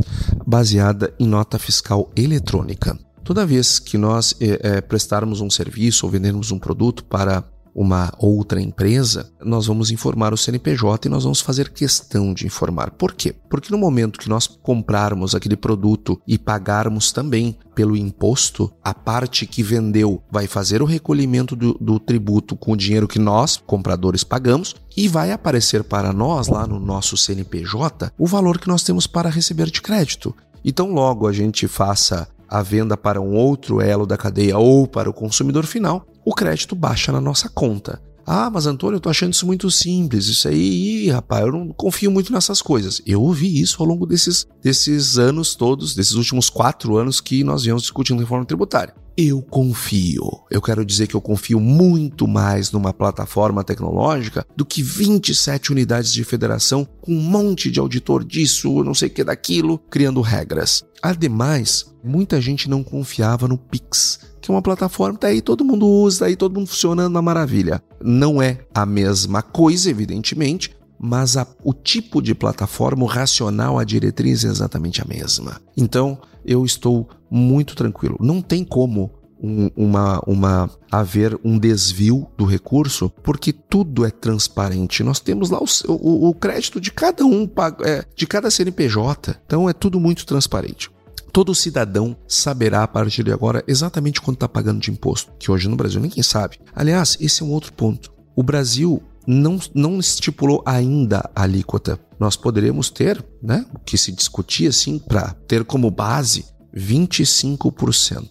[0.46, 2.96] baseada em nota fiscal eletrônica.
[3.24, 8.60] Toda vez que nós é, prestarmos um serviço ou vendermos um produto para uma outra
[8.60, 12.90] empresa, nós vamos informar o CNPJ e nós vamos fazer questão de informar.
[12.90, 13.34] Por quê?
[13.48, 19.46] Porque no momento que nós comprarmos aquele produto e pagarmos também pelo imposto, a parte
[19.46, 24.24] que vendeu vai fazer o recolhimento do, do tributo com o dinheiro que nós, compradores,
[24.24, 29.06] pagamos e vai aparecer para nós lá no nosso CNPJ o valor que nós temos
[29.06, 30.34] para receber de crédito.
[30.64, 35.08] Então, logo a gente faça a venda para um outro elo da cadeia ou para
[35.08, 38.02] o consumidor final, o crédito baixa na nossa conta.
[38.26, 40.26] Ah, mas Antônio, eu tô achando isso muito simples.
[40.26, 43.00] Isso aí, ih, rapaz, eu não confio muito nessas coisas.
[43.06, 47.64] Eu ouvi isso ao longo desses, desses anos todos, desses últimos quatro anos que nós
[47.64, 48.94] viemos discutindo reforma tributária.
[49.22, 50.24] Eu confio.
[50.50, 56.10] Eu quero dizer que eu confio muito mais numa plataforma tecnológica do que 27 unidades
[56.10, 60.82] de federação com um monte de auditor disso, não sei o que daquilo, criando regras.
[61.02, 65.86] Ademais, muita gente não confiava no Pix que é uma plataforma, tá aí todo mundo
[65.86, 67.82] usa, tá aí todo mundo funcionando na maravilha.
[68.02, 73.84] Não é a mesma coisa, evidentemente, mas a, o tipo de plataforma, o racional, a
[73.84, 75.60] diretriz é exatamente a mesma.
[75.76, 78.16] Então, eu estou muito tranquilo.
[78.20, 79.10] Não tem como
[79.42, 85.02] um, uma, uma haver um desvio do recurso, porque tudo é transparente.
[85.02, 87.48] Nós temos lá o, o, o crédito de cada um,
[87.84, 89.40] é, de cada CNPJ.
[89.46, 90.90] Então é tudo muito transparente.
[91.32, 95.68] Todo cidadão saberá a partir de agora exatamente quanto está pagando de imposto, que hoje
[95.68, 96.58] no Brasil ninguém sabe.
[96.74, 98.12] Aliás, esse é um outro ponto.
[98.34, 102.00] O Brasil não, não estipulou ainda a alíquota.
[102.18, 108.28] Nós poderemos ter, né, o que se discutia assim, para ter como base 25%,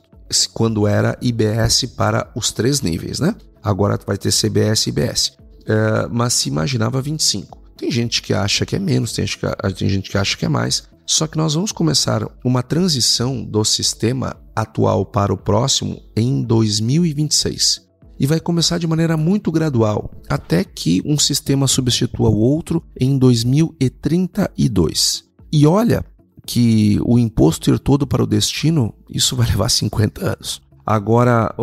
[0.54, 3.36] quando era IBS para os três níveis, né?
[3.62, 5.38] Agora vai ter CBS e IBS.
[5.66, 7.48] É, mas se imaginava 25%.
[7.78, 10.46] Tem gente que acha que é menos, tem gente que, tem gente que acha que
[10.46, 10.84] é mais.
[11.06, 17.88] Só que nós vamos começar uma transição do sistema atual para o próximo em 2026.
[18.20, 23.18] E vai começar de maneira muito gradual, até que um sistema substitua o outro em
[23.18, 25.24] 2032.
[25.52, 26.06] E olha
[26.46, 30.62] que o imposto ir todo para o destino, isso vai levar 50 anos.
[30.86, 31.54] Agora,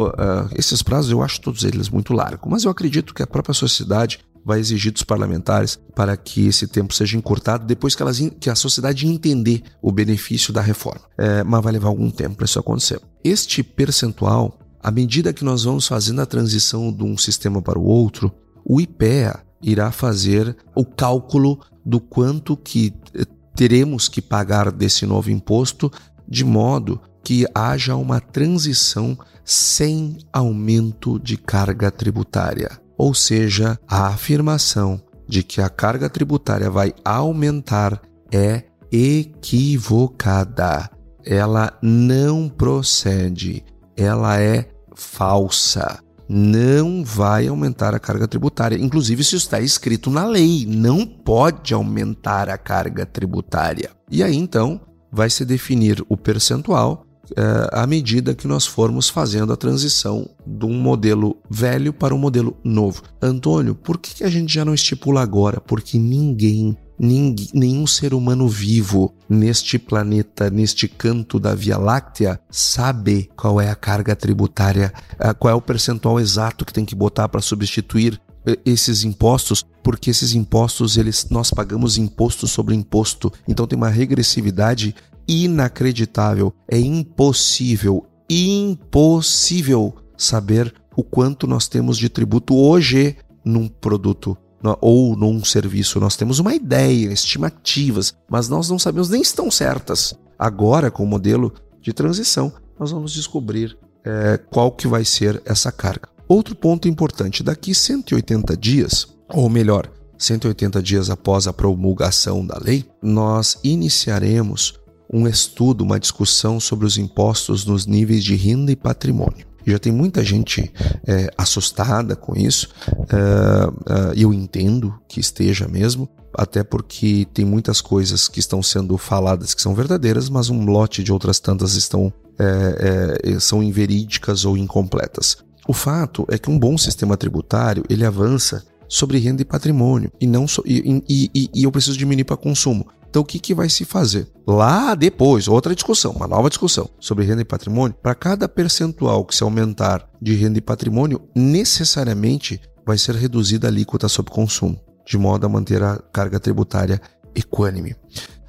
[0.55, 4.21] esses prazos eu acho todos eles muito largos, mas eu acredito que a própria sociedade
[4.45, 8.55] vai exigir dos parlamentares para que esse tempo seja encurtado depois que, elas, que a
[8.55, 11.01] sociedade entender o benefício da reforma.
[11.19, 13.01] É, mas vai levar algum tempo para isso acontecer.
[13.25, 17.85] Este percentual, à medida que nós vamos fazendo a transição de um sistema para o
[17.85, 18.33] outro,
[18.65, 23.25] o IPEA irá fazer o cálculo do quanto que eh,
[23.57, 25.90] teremos que pagar desse novo imposto,
[26.29, 35.00] de modo que haja uma transição sem aumento de carga tributária ou seja, a afirmação
[35.29, 38.00] de que a carga tributária vai aumentar
[38.33, 40.88] é equivocada.
[41.25, 43.63] Ela não procede,
[43.96, 45.98] ela é falsa.
[46.29, 48.77] Não vai aumentar a carga tributária.
[48.77, 50.66] Inclusive, isso está escrito na lei.
[50.66, 53.90] Não pode aumentar a carga tributária.
[54.10, 54.81] E aí, então,
[55.12, 60.66] vai se definir o percentual é, à medida que nós formos fazendo a transição de
[60.66, 63.02] um modelo velho para um modelo novo.
[63.20, 65.60] Antônio, por que a gente já não estipula agora?
[65.60, 73.61] Porque ninguém Nenhum ser humano vivo neste planeta, neste canto da Via Láctea, sabe qual
[73.61, 77.42] é a carga tributária, eh, qual é o percentual exato que tem que botar para
[77.42, 83.33] substituir eh, esses impostos, porque esses impostos eles nós pagamos imposto sobre imposto.
[83.47, 84.94] Então tem uma regressividade
[85.29, 86.53] inacreditável.
[86.69, 94.37] É impossível, impossível saber o quanto nós temos de tributo hoje num produto
[94.81, 96.00] ou num serviço.
[96.00, 100.14] Nós temos uma ideia, estimativas, mas nós não sabemos nem estão certas.
[100.38, 105.71] Agora, com o modelo de transição, nós vamos descobrir é, qual que vai ser essa
[105.71, 106.08] carga.
[106.29, 112.85] Outro ponto importante, daqui 180 dias, ou melhor, 180 dias após a promulgação da lei,
[113.02, 114.79] nós iniciaremos
[115.12, 119.46] um estudo, uma discussão sobre os impostos nos níveis de renda e patrimônio.
[119.67, 120.73] Já tem muita gente
[121.06, 127.81] é, assustada com isso, é, é, eu entendo que esteja mesmo, até porque tem muitas
[127.81, 132.12] coisas que estão sendo faladas que são verdadeiras, mas um lote de outras tantas estão
[132.38, 135.38] é, é, são inverídicas ou incompletas.
[135.67, 140.27] O fato é que um bom sistema tributário ele avança sobre renda e patrimônio e
[140.27, 142.87] não so, e, e, e, e eu preciso diminuir para consumo.
[143.17, 144.29] Então, o que, que vai se fazer?
[144.46, 147.96] Lá depois, outra discussão, uma nova discussão sobre renda e patrimônio.
[148.02, 153.71] Para cada percentual que se aumentar de renda e patrimônio, necessariamente vai ser reduzida a
[153.71, 157.00] alíquota sobre consumo, de modo a manter a carga tributária
[157.35, 157.96] equânime.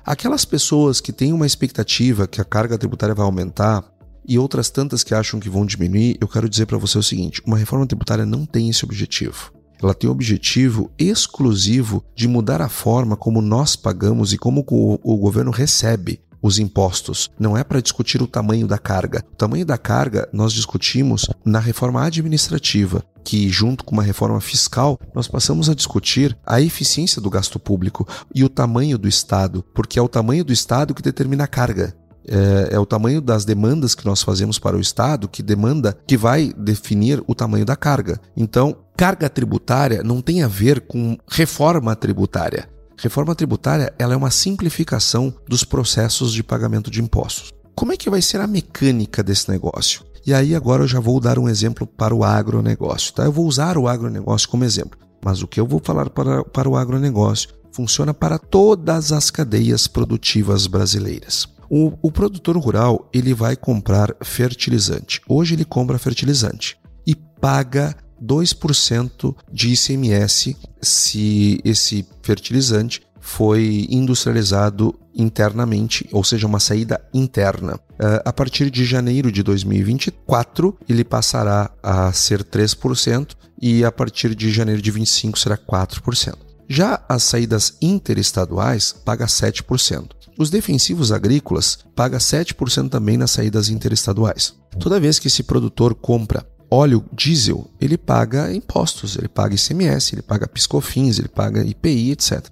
[0.06, 3.86] Aquelas pessoas que têm uma expectativa que a carga tributária vai aumentar
[4.28, 7.42] e outras tantas que acham que vão diminuir, eu quero dizer para você o seguinte:
[7.46, 9.57] uma reforma tributária não tem esse objetivo.
[9.82, 15.18] Ela tem o objetivo exclusivo de mudar a forma como nós pagamos e como o,
[15.18, 17.30] governo recebe os impostos.
[17.40, 19.24] Não é para discutir o tamanho da carga.
[19.34, 25.00] O tamanho da carga nós discutimos na reforma administrativa, que, junto com uma reforma fiscal,
[25.14, 30.00] nós passamos a discutir a eficiência do gasto público e o tamanho do Estado, porque
[30.00, 31.96] é o tamanho do Estado que determina a carga.
[32.28, 36.18] É, é, o tamanho das demandas que nós fazemos para o Estado que demanda que
[36.18, 38.20] vai definir o tamanho da carga.
[38.36, 42.68] Então, carga tributária não tem a ver com reforma tributária.
[42.98, 47.54] Reforma tributária ela é uma simplificação dos processos de pagamento de impostos.
[47.76, 50.04] Como é que vai ser a mecânica desse negócio?
[50.26, 53.14] E aí agora eu já vou dar um exemplo para o agronegócio.
[53.14, 53.24] Tá?
[53.24, 56.68] Eu vou usar o agronegócio como exemplo, mas o que eu vou falar para, para
[56.68, 61.48] o agronegócio funciona para todas as cadeias produtivas brasileiras.
[61.70, 65.22] O, o produtor rural ele vai comprar fertilizante.
[65.28, 76.08] Hoje ele compra fertilizante e paga 2% de ICMS se esse fertilizante foi industrializado internamente,
[76.12, 77.78] ou seja, uma saída interna.
[78.00, 84.34] Eh, a partir de janeiro de 2024, ele passará a ser 3% e a partir
[84.34, 86.36] de janeiro de 25 será 4%.
[86.70, 90.17] Já as saídas interestaduais paga 7%.
[90.38, 94.56] Os defensivos agrícolas paga 7% também nas saídas interestaduais.
[94.80, 100.22] Toda vez que esse produtor compra óleo diesel, ele paga impostos, ele paga ICMS, ele
[100.22, 102.46] paga piscofins, ele paga IPI, etc.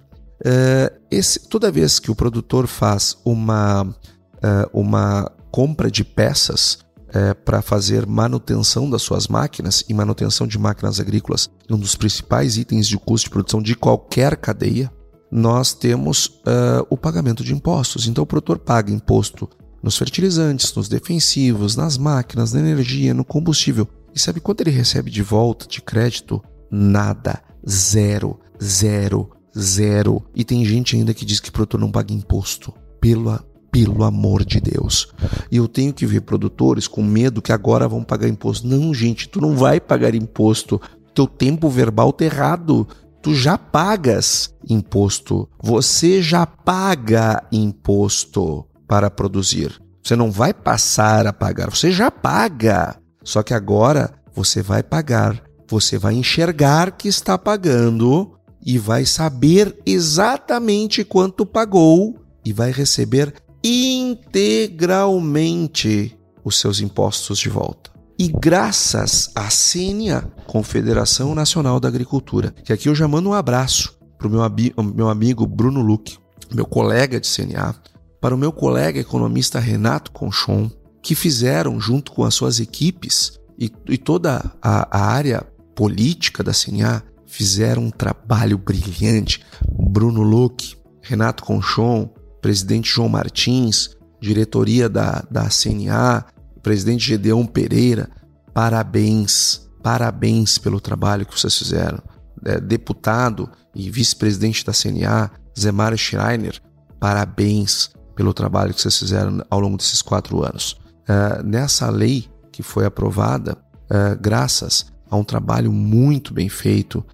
[0.44, 3.94] É, esse, toda vez que o produtor faz uma,
[4.42, 6.78] é, uma compra de peças
[7.08, 12.56] é, para fazer manutenção das suas máquinas, e manutenção de máquinas agrícolas um dos principais
[12.56, 14.90] itens de custo de produção de qualquer cadeia,
[15.36, 18.08] nós temos uh, o pagamento de impostos.
[18.08, 19.46] Então o produtor paga imposto
[19.82, 23.86] nos fertilizantes, nos defensivos, nas máquinas, na energia, no combustível.
[24.14, 26.42] E sabe quanto ele recebe de volta de crédito?
[26.70, 27.42] Nada.
[27.68, 28.40] Zero.
[28.64, 29.28] Zero.
[29.56, 30.24] Zero.
[30.34, 32.72] E tem gente ainda que diz que o produtor não paga imposto.
[32.98, 33.38] Pelo,
[33.70, 35.12] pelo amor de Deus.
[35.52, 38.66] E eu tenho que ver produtores com medo que agora vão pagar imposto.
[38.66, 40.80] Não, gente, tu não vai pagar imposto.
[41.14, 42.88] Teu tempo verbal tá errado.
[43.26, 45.50] Tu já pagas imposto.
[45.60, 49.82] Você já paga imposto para produzir.
[50.00, 52.96] Você não vai passar a pagar, você já paga.
[53.24, 59.76] Só que agora você vai pagar, você vai enxergar que está pagando e vai saber
[59.84, 62.14] exatamente quanto pagou
[62.44, 67.95] e vai receber integralmente os seus impostos de volta.
[68.18, 73.98] E graças à CNA, Confederação Nacional da Agricultura, que aqui eu já mando um abraço
[74.16, 76.16] para o meu, meu amigo Bruno Luque,
[76.54, 77.74] meu colega de CNA,
[78.18, 80.70] para o meu colega economista Renato Conchon,
[81.02, 85.42] que fizeram, junto com as suas equipes e, e toda a, a área
[85.74, 89.44] política da CNA, fizeram um trabalho brilhante.
[89.70, 92.08] Bruno Luque, Renato Conchon,
[92.40, 93.90] presidente João Martins,
[94.20, 96.24] diretoria da, da CNA,
[96.66, 98.10] presidente Gedeão Pereira,
[98.52, 102.02] parabéns, parabéns pelo trabalho que vocês fizeram.
[102.44, 105.30] É, deputado e vice-presidente da CNA,
[105.72, 106.60] Mário Schreiner,
[106.98, 110.76] parabéns pelo trabalho que vocês fizeram ao longo desses quatro anos.
[111.06, 113.56] É, nessa lei que foi aprovada,
[113.88, 117.04] é, graças a um trabalho muito bem feito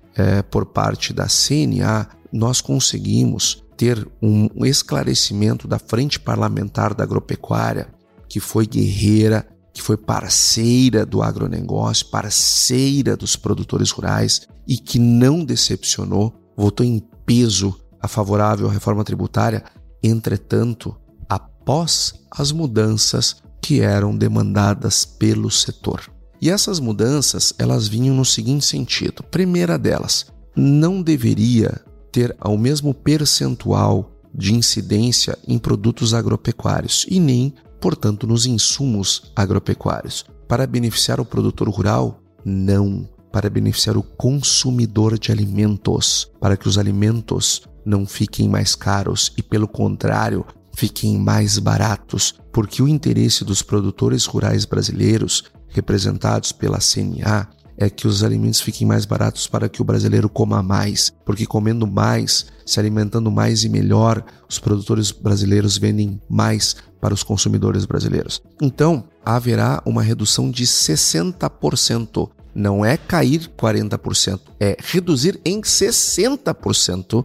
[0.50, 7.88] por parte da CNA, nós conseguimos ter um esclarecimento da Frente Parlamentar da Agropecuária,
[8.33, 15.45] que foi guerreira, que foi parceira do agronegócio, parceira dos produtores rurais e que não
[15.45, 19.62] decepcionou, votou em peso a favorável reforma tributária.
[20.03, 20.97] Entretanto,
[21.28, 26.11] após as mudanças que eram demandadas pelo setor.
[26.41, 29.22] E essas mudanças, elas vinham no seguinte sentido.
[29.24, 30.24] Primeira delas,
[30.57, 37.53] não deveria ter o mesmo percentual de incidência em produtos agropecuários e nem,
[37.83, 40.24] portanto, nos insumos agropecuários.
[40.47, 43.09] Para beneficiar o produtor rural, não.
[43.33, 49.43] Para beneficiar o consumidor de alimentos, para que os alimentos não fiquem mais caros e,
[49.43, 57.49] pelo contrário, fiquem mais baratos, porque o interesse dos produtores rurais brasileiros, representados pela CNA,
[57.77, 61.87] é que os alimentos fiquem mais baratos para que o brasileiro coma mais, porque comendo
[61.87, 68.41] mais, se alimentando mais e melhor, os produtores brasileiros vendem mais para os consumidores brasileiros.
[68.61, 72.31] Então, haverá uma redução de 60%.
[72.55, 77.25] Não é cair 40%, é reduzir em 60%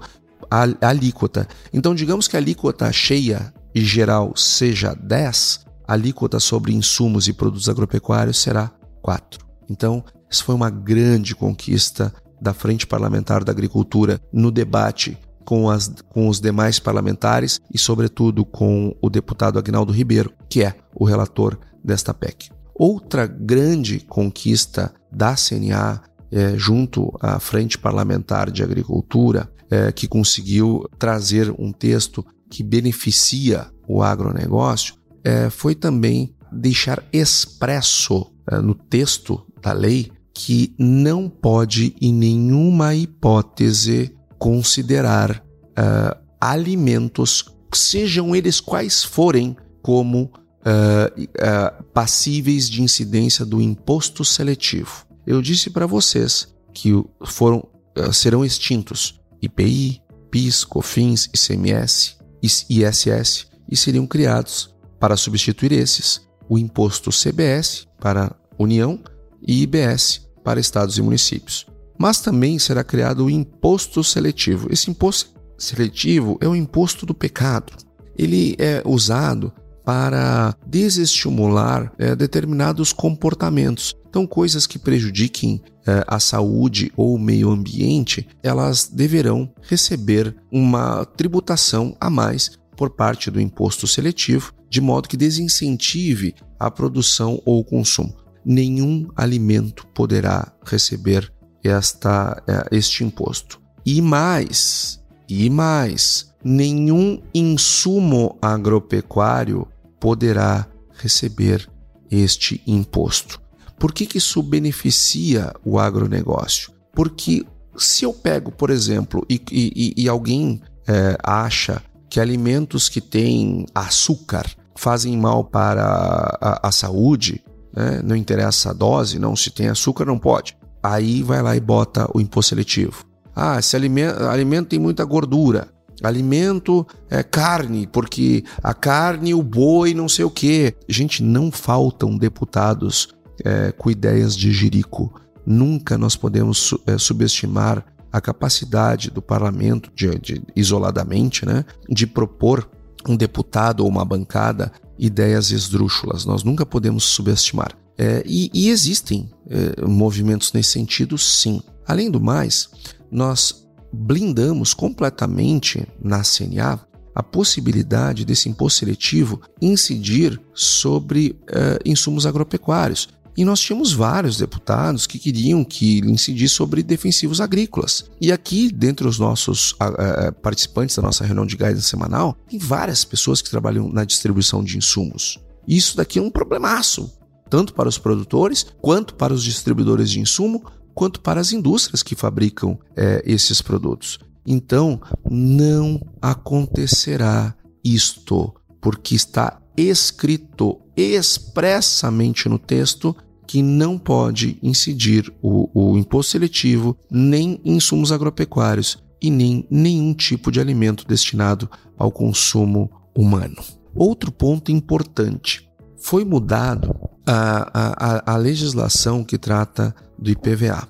[0.50, 1.48] a, alíquota.
[1.74, 7.34] Então, digamos que a alíquota cheia e geral seja 10, a alíquota sobre insumos e
[7.34, 8.72] produtos agropecuários será
[9.02, 9.46] 4.
[9.70, 15.88] Então, isso foi uma grande conquista da Frente Parlamentar da Agricultura no debate com, as,
[16.10, 21.58] com os demais parlamentares e, sobretudo, com o deputado Agnaldo Ribeiro, que é o relator
[21.84, 22.50] desta PEC.
[22.76, 26.02] Outra grande conquista da CNA
[26.32, 33.68] é, junto à Frente Parlamentar de Agricultura é, que conseguiu trazer um texto que beneficia
[33.88, 41.96] o agronegócio, é, foi também deixar expresso é, no texto da lei que não pode,
[42.00, 45.44] em nenhuma hipótese, considerar
[45.76, 50.32] é, alimentos, sejam eles quais forem, como
[50.64, 55.08] é, é, passíveis de incidência do imposto seletivo.
[55.26, 56.92] Eu disse para vocês que
[57.26, 57.68] foram,
[58.14, 67.10] serão extintos IPI, PIS, COFINS, ICMS, ISS e seriam criados para substituir esses o imposto
[67.10, 69.00] CBS para União
[69.42, 71.66] e IBS para estados e municípios.
[72.00, 74.72] Mas também será criado o imposto seletivo.
[74.72, 77.74] Esse imposto seletivo é o imposto do pecado.
[78.18, 79.52] Ele é usado
[79.84, 83.94] para desestimular é, determinados comportamentos.
[84.08, 91.04] Então, coisas que prejudiquem é, a saúde ou o meio ambiente, elas deverão receber uma
[91.04, 97.60] tributação a mais por parte do imposto seletivo, de modo que desincentive a produção ou
[97.60, 98.27] o consumo.
[98.50, 101.30] Nenhum alimento poderá receber
[101.62, 103.60] esta, é, este imposto.
[103.86, 109.68] E mais, e mais, nenhum insumo agropecuário
[110.00, 111.70] poderá receber
[112.10, 113.42] este imposto.
[113.78, 116.72] Por que, que isso beneficia o agronegócio?
[116.94, 117.46] Porque
[117.76, 123.66] se eu pego, por exemplo, e, e, e alguém é, acha que alimentos que têm
[123.76, 127.44] açúcar fazem mal para a, a saúde,
[127.78, 128.02] né?
[128.04, 130.58] não interessa a dose, não, se tem açúcar não pode.
[130.82, 133.06] Aí vai lá e bota o imposto seletivo.
[133.36, 135.68] Ah, esse alimento, alimento tem muita gordura
[136.04, 140.76] alimento é carne, porque a carne, o boi, não sei o quê.
[140.88, 143.10] Gente, não faltam deputados
[143.44, 145.20] é, com ideias de jirico.
[145.46, 152.70] Nunca nós podemos é, subestimar a capacidade do parlamento, de, de, isoladamente, né, de propor
[153.08, 156.26] um deputado ou uma bancada ideias esdrúxulas.
[156.26, 157.78] Nós nunca podemos subestimar.
[157.98, 161.62] É, e, e, existem é, movimentos nesse sentido, sim.
[161.86, 162.70] Além do mais,
[163.12, 166.80] nós blindamos completamente na CNA
[167.18, 173.10] a possibilidade desse imposto seletivo incidir sobre uh, insumos agropecuários.
[173.38, 178.10] E nós tínhamos vários deputados que queriam que incidisse sobre defensivos agrícolas.
[178.20, 183.06] E aqui, dentre os nossos uh, participantes da nossa reunião de guidance semanal, tem várias
[183.06, 185.40] pessoas que trabalham na distribuição de insumos.
[185.68, 187.14] Isso daqui é um problemaço,
[187.48, 190.64] tanto para os produtores quanto para os distribuidores de insumo,
[190.96, 194.18] quanto para as indústrias que fabricam é, esses produtos.
[194.48, 203.16] Então, não acontecerá isto, porque está escrito expressamente no texto
[203.48, 210.14] que não pode incidir o, o imposto seletivo nem em insumos agropecuários e nem nenhum
[210.14, 213.56] tipo de alimento destinado ao consumo humano.
[213.96, 215.68] Outro ponto importante:
[215.98, 216.94] foi mudado
[217.26, 220.88] a, a, a legislação que trata do IPVA,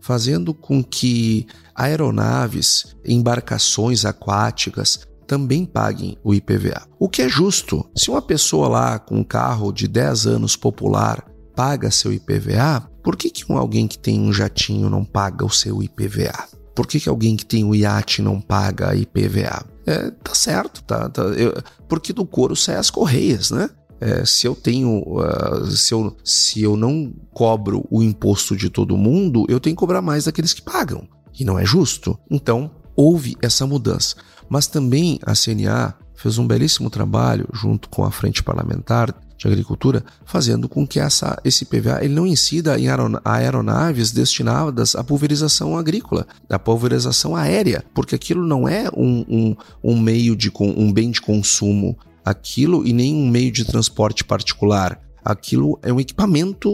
[0.00, 6.88] fazendo com que aeronaves, embarcações aquáticas também paguem o IPVA.
[6.98, 7.88] O que é justo.
[7.96, 11.24] Se uma pessoa lá com um carro de 10 anos popular
[11.60, 15.82] paga seu IPVA, por que, que alguém que tem um jatinho não paga o seu
[15.82, 16.48] IPVA?
[16.74, 19.66] Por que, que alguém que tem um iate não paga IPVA?
[19.84, 21.52] É, tá certo, tá, tá eu,
[21.86, 23.68] porque do couro sai as correias, né?
[24.00, 28.96] É, se eu tenho, uh, se, eu, se eu não cobro o imposto de todo
[28.96, 31.06] mundo, eu tenho que cobrar mais daqueles que pagam.
[31.38, 32.18] E não é justo.
[32.30, 34.16] Então, houve essa mudança.
[34.48, 40.04] Mas também a CNA fez um belíssimo trabalho junto com a Frente Parlamentar de Agricultura,
[40.24, 42.86] fazendo com que essa, esse PVA ele não incida em
[43.24, 49.98] aeronaves destinadas à pulverização agrícola, à pulverização aérea, porque aquilo não é um, um, um
[49.98, 55.00] meio de um bem de consumo, aquilo e nem um meio de transporte particular.
[55.22, 56.70] Aquilo é um equipamento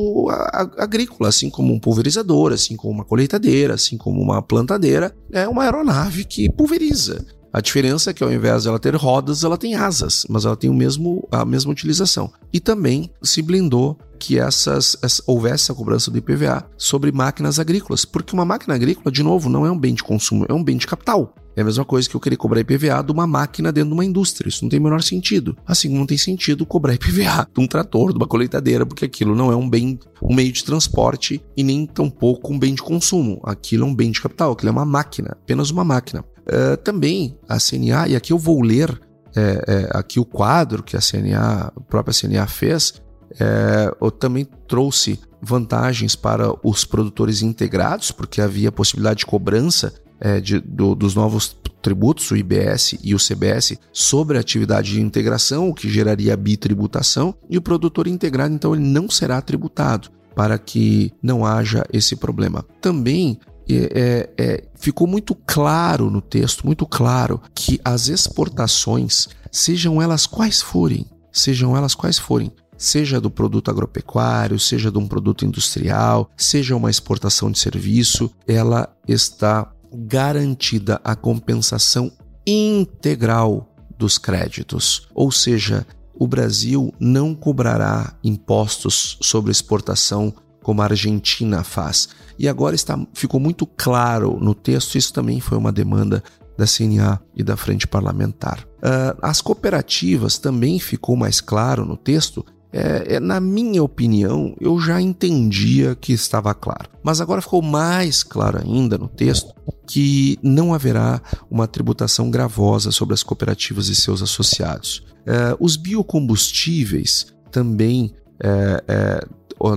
[0.78, 5.14] agrícola, assim como um pulverizador, assim como uma colheitadeira, assim como uma plantadeira.
[5.32, 7.24] É uma aeronave que pulveriza.
[7.56, 10.54] A diferença é que ao invés de ela ter rodas, ela tem asas, mas ela
[10.54, 12.30] tem o mesmo, a mesma utilização.
[12.52, 18.04] E também se blindou que essas, essa, houvesse a cobrança do IPVA sobre máquinas agrícolas,
[18.04, 20.76] porque uma máquina agrícola, de novo, não é um bem de consumo, é um bem
[20.76, 21.34] de capital.
[21.56, 24.04] É a mesma coisa que eu querer cobrar IPVA de uma máquina dentro de uma
[24.04, 24.50] indústria.
[24.50, 25.56] Isso não tem o menor sentido.
[25.66, 29.50] Assim não tem sentido cobrar IPVA de um trator, de uma colheitadeira, porque aquilo não
[29.50, 33.40] é um bem, um meio de transporte e nem tampouco um bem de consumo.
[33.42, 36.22] Aquilo é um bem de capital, aquilo é uma máquina, apenas uma máquina.
[36.46, 39.00] Uh, também a CNA, e aqui eu vou ler
[39.36, 42.94] é, é, aqui o quadro que a CNA, a própria CNA fez,
[43.38, 50.58] é, também trouxe vantagens para os produtores integrados, porque havia possibilidade de cobrança é, de,
[50.58, 55.74] do, dos novos tributos, o IBS e o CBS, sobre a atividade de integração, o
[55.74, 61.44] que geraria bitributação, e o produtor integrado, então, ele não será tributado para que não
[61.44, 62.64] haja esse problema.
[62.80, 63.38] Também
[63.68, 70.62] é, é, ficou muito claro no texto, muito claro, que as exportações, sejam elas quais
[70.62, 76.76] forem, sejam elas quais forem, seja do produto agropecuário, seja de um produto industrial, seja
[76.76, 82.12] uma exportação de serviço, ela está garantida a compensação
[82.46, 85.08] integral dos créditos.
[85.14, 90.34] Ou seja, o Brasil não cobrará impostos sobre exportação
[90.66, 92.08] como a Argentina faz.
[92.36, 96.20] E agora está, ficou muito claro no texto, isso também foi uma demanda
[96.58, 98.66] da CNA e da Frente Parlamentar.
[98.78, 102.44] Uh, as cooperativas também ficou mais claro no texto.
[102.72, 106.90] É, é, na minha opinião, eu já entendia que estava claro.
[107.00, 109.54] Mas agora ficou mais claro ainda no texto
[109.86, 115.06] que não haverá uma tributação gravosa sobre as cooperativas e seus associados.
[115.20, 119.26] Uh, os biocombustíveis também é, é,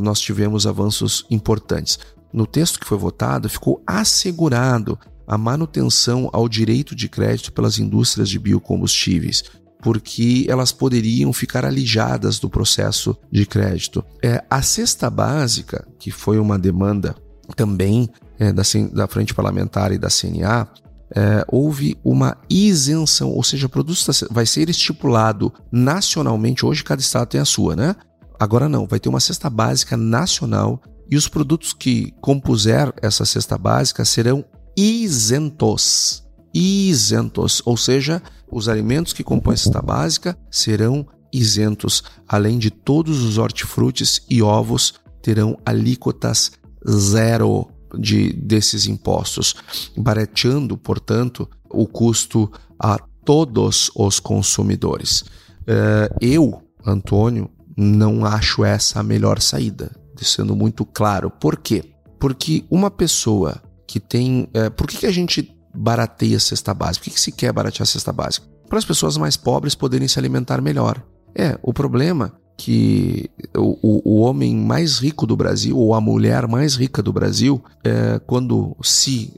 [0.01, 1.99] nós tivemos avanços importantes.
[2.32, 8.30] No texto que foi votado, ficou assegurado a manutenção ao direito de crédito pelas indústrias
[8.30, 9.43] de biocombustíveis,
[9.82, 14.03] porque elas poderiam ficar alijadas do processo de crédito.
[14.23, 17.15] É, a cesta básica, que foi uma demanda
[17.55, 20.67] também é, da, da Frente Parlamentar e da CNA,
[21.15, 23.99] é, houve uma isenção, ou seja, produto
[24.30, 26.65] vai ser estipulado nacionalmente.
[26.65, 27.95] Hoje cada estado tem a sua, né?
[28.39, 33.57] Agora não, vai ter uma cesta básica nacional e os produtos que compuser essa cesta
[33.57, 34.45] básica serão
[34.77, 36.23] isentos.
[36.53, 38.21] Isentos, ou seja,
[38.51, 44.41] os alimentos que compõem a cesta básica serão isentos, além de todos os hortifrutis e
[44.41, 46.51] ovos terão alíquotas
[46.87, 47.67] zero
[47.97, 49.55] de desses impostos,
[49.97, 55.21] barateando, portanto, o custo a todos os consumidores.
[55.21, 57.49] Uh, eu, Antônio,
[57.80, 61.30] não acho essa a melhor saída, sendo muito claro.
[61.30, 61.93] Por quê?
[62.19, 64.49] Porque uma pessoa que tem.
[64.53, 67.03] É, por que, que a gente barateia a cesta básica?
[67.03, 68.45] Por que, que se quer baratear a cesta básica?
[68.67, 71.01] Para as pessoas mais pobres poderem se alimentar melhor.
[71.34, 76.75] É, o problema que o, o, homem mais rico do Brasil ou a mulher mais
[76.75, 79.34] rica do Brasil, é, quando se,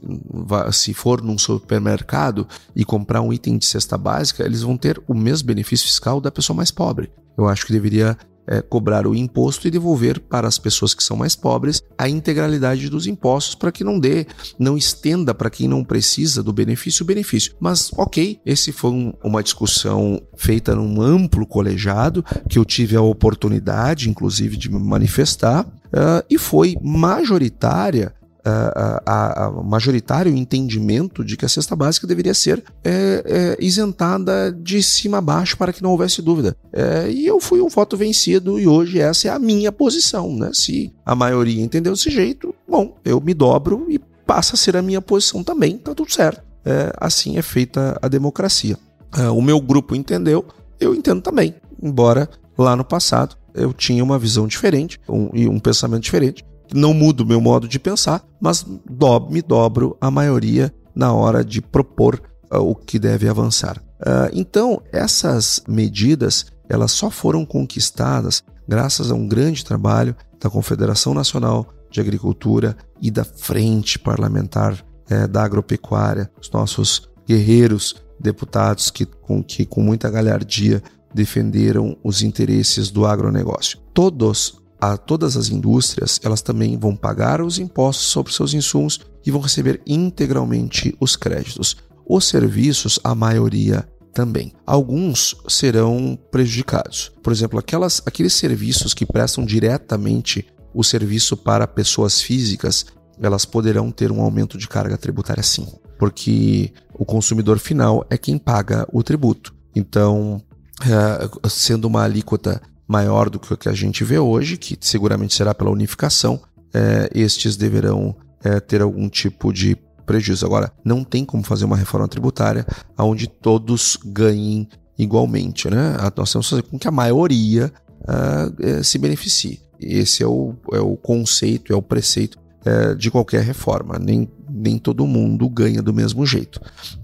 [0.72, 5.14] se for num supermercado e comprar um item de cesta básica, eles vão ter o
[5.14, 7.12] mesmo benefício fiscal da pessoa mais pobre.
[7.38, 8.18] Eu acho que deveria
[8.52, 12.90] é, cobrar o imposto e devolver para as pessoas que são mais pobres a integralidade
[12.90, 14.26] dos impostos para que não dê,
[14.58, 17.54] não estenda para quem não precisa do benefício o benefício.
[17.58, 23.00] Mas ok, esse foi um, uma discussão feita num amplo colegiado que eu tive a
[23.00, 28.14] oportunidade, inclusive, de me manifestar uh, e foi majoritária
[28.44, 34.52] a, a, a, majoritário entendimento de que a cesta básica deveria ser é, é, isentada
[34.52, 36.56] de cima a baixo para que não houvesse dúvida.
[36.72, 40.34] É, e eu fui um voto vencido e hoje essa é a minha posição.
[40.34, 40.50] Né?
[40.52, 44.82] Se a maioria entendeu desse jeito, bom, eu me dobro e passa a ser a
[44.82, 46.42] minha posição também, tá tudo certo.
[46.64, 48.76] É, assim é feita a democracia.
[49.16, 50.44] É, o meu grupo entendeu,
[50.80, 55.58] eu entendo também, embora lá no passado eu tinha uma visão diferente um, e um
[55.58, 56.42] pensamento diferente
[56.74, 61.60] não mudo meu modo de pensar, mas do, me dobro a maioria na hora de
[61.60, 62.20] propor
[62.52, 63.78] uh, o que deve avançar.
[64.00, 71.12] Uh, então, essas medidas elas só foram conquistadas graças a um grande trabalho da Confederação
[71.12, 79.04] Nacional de Agricultura e da Frente Parlamentar eh, da Agropecuária, os nossos guerreiros deputados que
[79.04, 80.82] com, que com muita galhardia
[81.14, 83.78] defenderam os interesses do agronegócio.
[83.92, 89.30] Todos a todas as indústrias, elas também vão pagar os impostos sobre seus insumos e
[89.30, 91.76] vão receber integralmente os créditos.
[92.04, 94.52] Os serviços, a maioria também.
[94.66, 97.12] Alguns serão prejudicados.
[97.22, 102.84] Por exemplo, aquelas, aqueles serviços que prestam diretamente o serviço para pessoas físicas,
[103.20, 108.36] elas poderão ter um aumento de carga tributária sim, porque o consumidor final é quem
[108.36, 109.54] paga o tributo.
[109.76, 110.42] Então,
[110.84, 112.60] eh, sendo uma alíquota
[112.92, 116.38] maior do que o que a gente vê hoje, que seguramente será pela unificação,
[116.74, 118.14] é, estes deverão
[118.44, 120.44] é, ter algum tipo de prejuízo.
[120.44, 122.66] Agora, não tem como fazer uma reforma tributária
[122.98, 124.68] onde todos ganhem
[124.98, 125.70] igualmente.
[125.70, 125.96] Né?
[126.16, 127.72] Nós temos que fazer com que a maioria
[128.02, 129.60] uh, se beneficie.
[129.80, 133.98] Esse é o, é o conceito, é o preceito é, de qualquer reforma.
[133.98, 136.60] Nem, nem todo mundo ganha do mesmo jeito.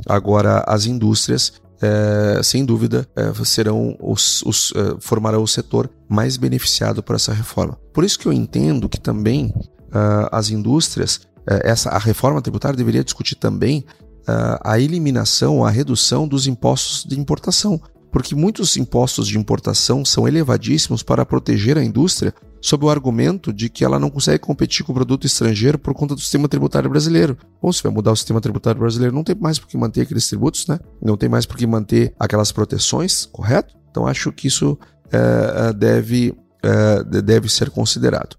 [0.06, 6.36] Agora, as indústrias é, sem dúvida, é, serão os, os é, formarão o setor mais
[6.36, 7.78] beneficiado por essa reforma.
[7.92, 9.52] Por isso que eu entendo que também
[9.92, 13.84] é, as indústrias, é, essa a reforma tributária deveria discutir também
[14.28, 20.26] é, a eliminação, a redução dos impostos de importação, porque muitos impostos de importação são
[20.26, 24.92] elevadíssimos para proteger a indústria sob o argumento de que ela não consegue competir com
[24.92, 27.36] o produto estrangeiro por conta do sistema tributário brasileiro.
[27.62, 30.26] Bom, se vai mudar o sistema tributário brasileiro, não tem mais por que manter aqueles
[30.26, 30.78] tributos, né?
[31.00, 33.76] Não tem mais por que manter aquelas proteções, correto?
[33.90, 34.78] Então acho que isso
[35.10, 38.36] é, deve, é, deve ser considerado.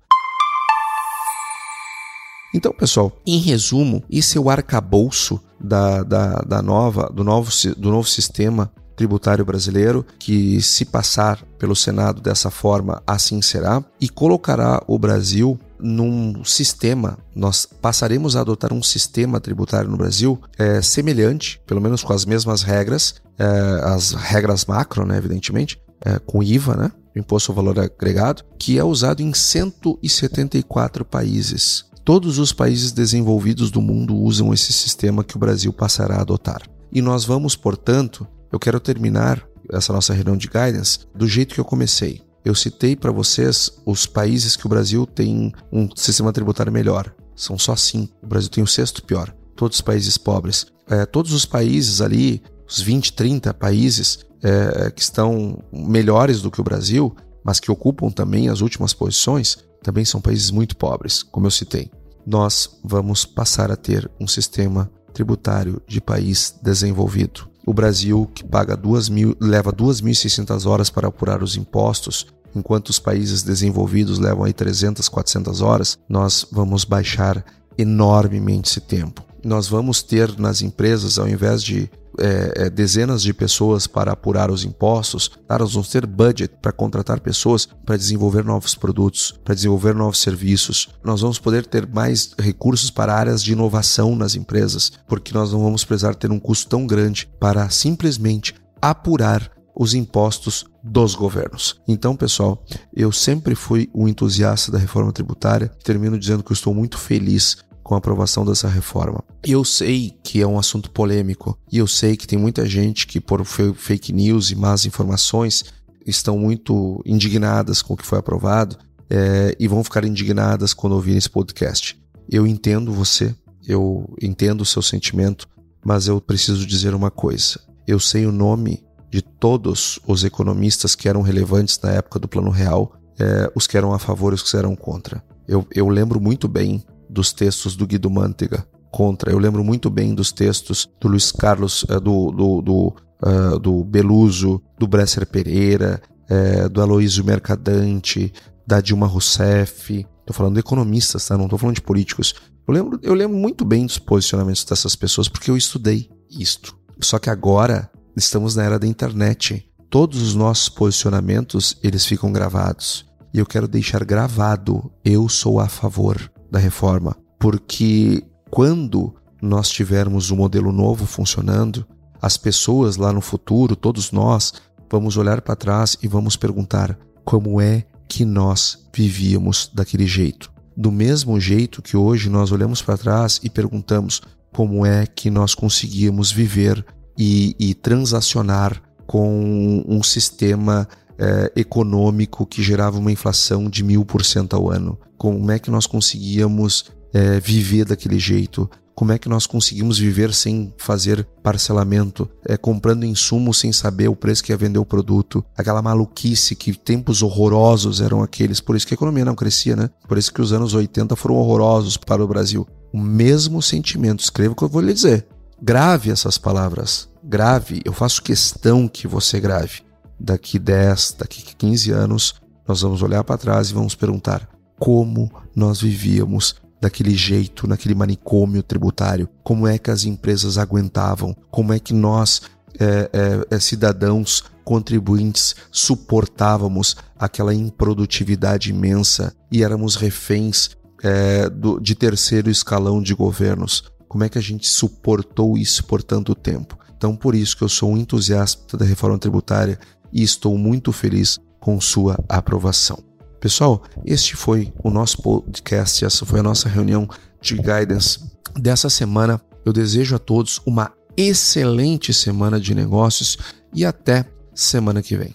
[2.54, 7.92] Então, pessoal, em resumo, esse é o arcabouço da, da, da nova, do, novo, do
[7.92, 14.84] novo sistema tributário brasileiro, que, se passar pelo Senado dessa forma, assim será, e colocará
[14.88, 21.62] o Brasil num sistema, nós passaremos a adotar um sistema tributário no Brasil é, semelhante,
[21.66, 23.46] pelo menos com as mesmas regras, é,
[23.86, 28.84] as regras macro, né, evidentemente, é, com IVA, né, Imposto ao Valor Agregado, que é
[28.84, 31.86] usado em 174 países.
[32.04, 36.64] Todos os países desenvolvidos do mundo usam esse sistema que o Brasil passará a adotar.
[36.92, 41.60] E nós vamos, portanto, eu quero terminar essa nossa reunião de guidance do jeito que
[41.60, 42.22] eu comecei.
[42.44, 47.14] Eu citei para vocês os países que o Brasil tem um sistema tributário melhor.
[47.36, 48.14] São só cinco.
[48.24, 49.34] O Brasil tem o sexto pior.
[49.56, 50.66] Todos os países pobres.
[50.88, 56.62] É, todos os países ali, os 20, 30 países é, que estão melhores do que
[56.62, 61.46] o Brasil, mas que ocupam também as últimas posições, também são países muito pobres, como
[61.46, 61.92] eu citei.
[62.26, 68.76] Nós vamos passar a ter um sistema tributário de país desenvolvido o Brasil, que paga
[68.76, 74.54] duas mil, leva 2.600 horas para apurar os impostos, enquanto os países desenvolvidos levam aí
[74.54, 77.44] 300, 400 horas, nós vamos baixar
[77.78, 79.24] enormemente esse tempo.
[79.44, 81.90] Nós vamos ter nas empresas, ao invés de
[82.20, 87.20] é, é, dezenas de pessoas para apurar os impostos, nós vamos ter budget para contratar
[87.20, 90.90] pessoas para desenvolver novos produtos, para desenvolver novos serviços.
[91.04, 95.62] Nós vamos poder ter mais recursos para áreas de inovação nas empresas, porque nós não
[95.62, 101.80] vamos precisar ter um custo tão grande para simplesmente apurar os impostos dos governos.
[101.88, 102.64] Então, pessoal,
[102.94, 105.72] eu sempre fui um entusiasta da reforma tributária.
[105.84, 107.58] Termino dizendo que eu estou muito feliz
[107.90, 109.24] com a aprovação dessa reforma.
[109.44, 113.20] Eu sei que é um assunto polêmico e eu sei que tem muita gente que,
[113.20, 115.66] por fake news e más informações,
[116.06, 118.78] estão muito indignadas com o que foi aprovado
[119.10, 122.00] é, e vão ficar indignadas quando ouvirem esse podcast.
[122.30, 123.34] Eu entendo você,
[123.66, 125.48] eu entendo o seu sentimento,
[125.84, 127.60] mas eu preciso dizer uma coisa.
[127.88, 132.52] Eu sei o nome de todos os economistas que eram relevantes na época do Plano
[132.52, 135.24] Real é, os que eram a favor e os que eram contra.
[135.48, 136.86] Eu, eu lembro muito bem
[137.20, 139.30] dos textos do Guido Mantega contra.
[139.30, 143.84] Eu lembro muito bem dos textos do Luiz Carlos, é, do, do, do, uh, do
[143.84, 148.32] Beluso, do Bresser Pereira, é, do Aloysio Mercadante,
[148.66, 150.08] da Dilma Rousseff.
[150.22, 151.38] Estou falando de economistas, tá?
[151.38, 152.34] não estou falando de políticos.
[152.66, 156.74] Eu lembro, eu lembro muito bem dos posicionamentos dessas pessoas porque eu estudei isto.
[157.02, 159.70] Só que agora estamos na era da internet.
[159.90, 163.06] Todos os nossos posicionamentos eles ficam gravados.
[163.34, 170.32] E eu quero deixar gravado: eu sou a favor da reforma, porque quando nós tivermos
[170.32, 171.86] um modelo novo funcionando,
[172.22, 174.54] as pessoas lá no futuro, todos nós,
[174.92, 180.52] vamos olhar para trás e vamos perguntar como é que nós vivíamos daquele jeito.
[180.76, 184.22] Do mesmo jeito que hoje nós olhamos para trás e perguntamos
[184.52, 186.84] como é que nós conseguíamos viver
[187.18, 190.88] e, e transacionar com um sistema
[191.20, 194.98] é, econômico que gerava uma inflação de mil por cento ao ano.
[195.18, 198.70] Como é que nós conseguíamos é, viver daquele jeito?
[198.96, 204.16] Como é que nós conseguimos viver sem fazer parcelamento, é, comprando insumos sem saber o
[204.16, 205.44] preço que ia vender o produto?
[205.58, 208.60] Aquela maluquice que tempos horrorosos eram aqueles.
[208.60, 209.90] Por isso que a economia não crescia, né?
[210.06, 212.68] Por isso que os anos 80 foram horrorosos para o Brasil.
[212.92, 215.26] O mesmo sentimento, escreva o que eu vou lhe dizer.
[215.62, 217.08] Grave essas palavras.
[217.24, 219.82] Grave, eu faço questão que você grave.
[220.20, 222.36] Daqui 10, daqui 15 anos,
[222.68, 224.48] nós vamos olhar para trás e vamos perguntar
[224.80, 229.28] como nós vivíamos daquele jeito, naquele manicômio tributário?
[229.44, 231.36] Como é que as empresas aguentavam?
[231.52, 232.42] Como é que nós,
[232.80, 240.70] é, é, é, cidadãos contribuintes, suportávamos aquela improdutividade imensa e éramos reféns
[241.04, 243.84] é, do, de terceiro escalão de governos?
[244.08, 246.78] Como é que a gente suportou isso por tanto tempo?
[246.96, 249.80] Então, por isso que eu sou um entusiasta da reforma tributária
[250.12, 252.98] e estou muito feliz com sua aprovação.
[253.40, 257.08] Pessoal, este foi o nosso podcast, essa foi a nossa reunião
[257.42, 258.20] de guidance
[258.56, 259.40] dessa semana.
[259.66, 263.38] Eu desejo a todos uma excelente semana de negócios
[263.74, 265.34] e até semana que vem.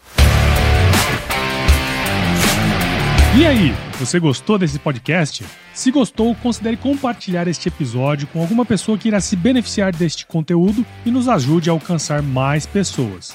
[3.37, 5.45] E aí, você gostou desse podcast?
[5.73, 10.87] Se gostou, considere compartilhar este episódio com alguma pessoa que irá se beneficiar deste conteúdo
[11.05, 13.35] e nos ajude a alcançar mais pessoas.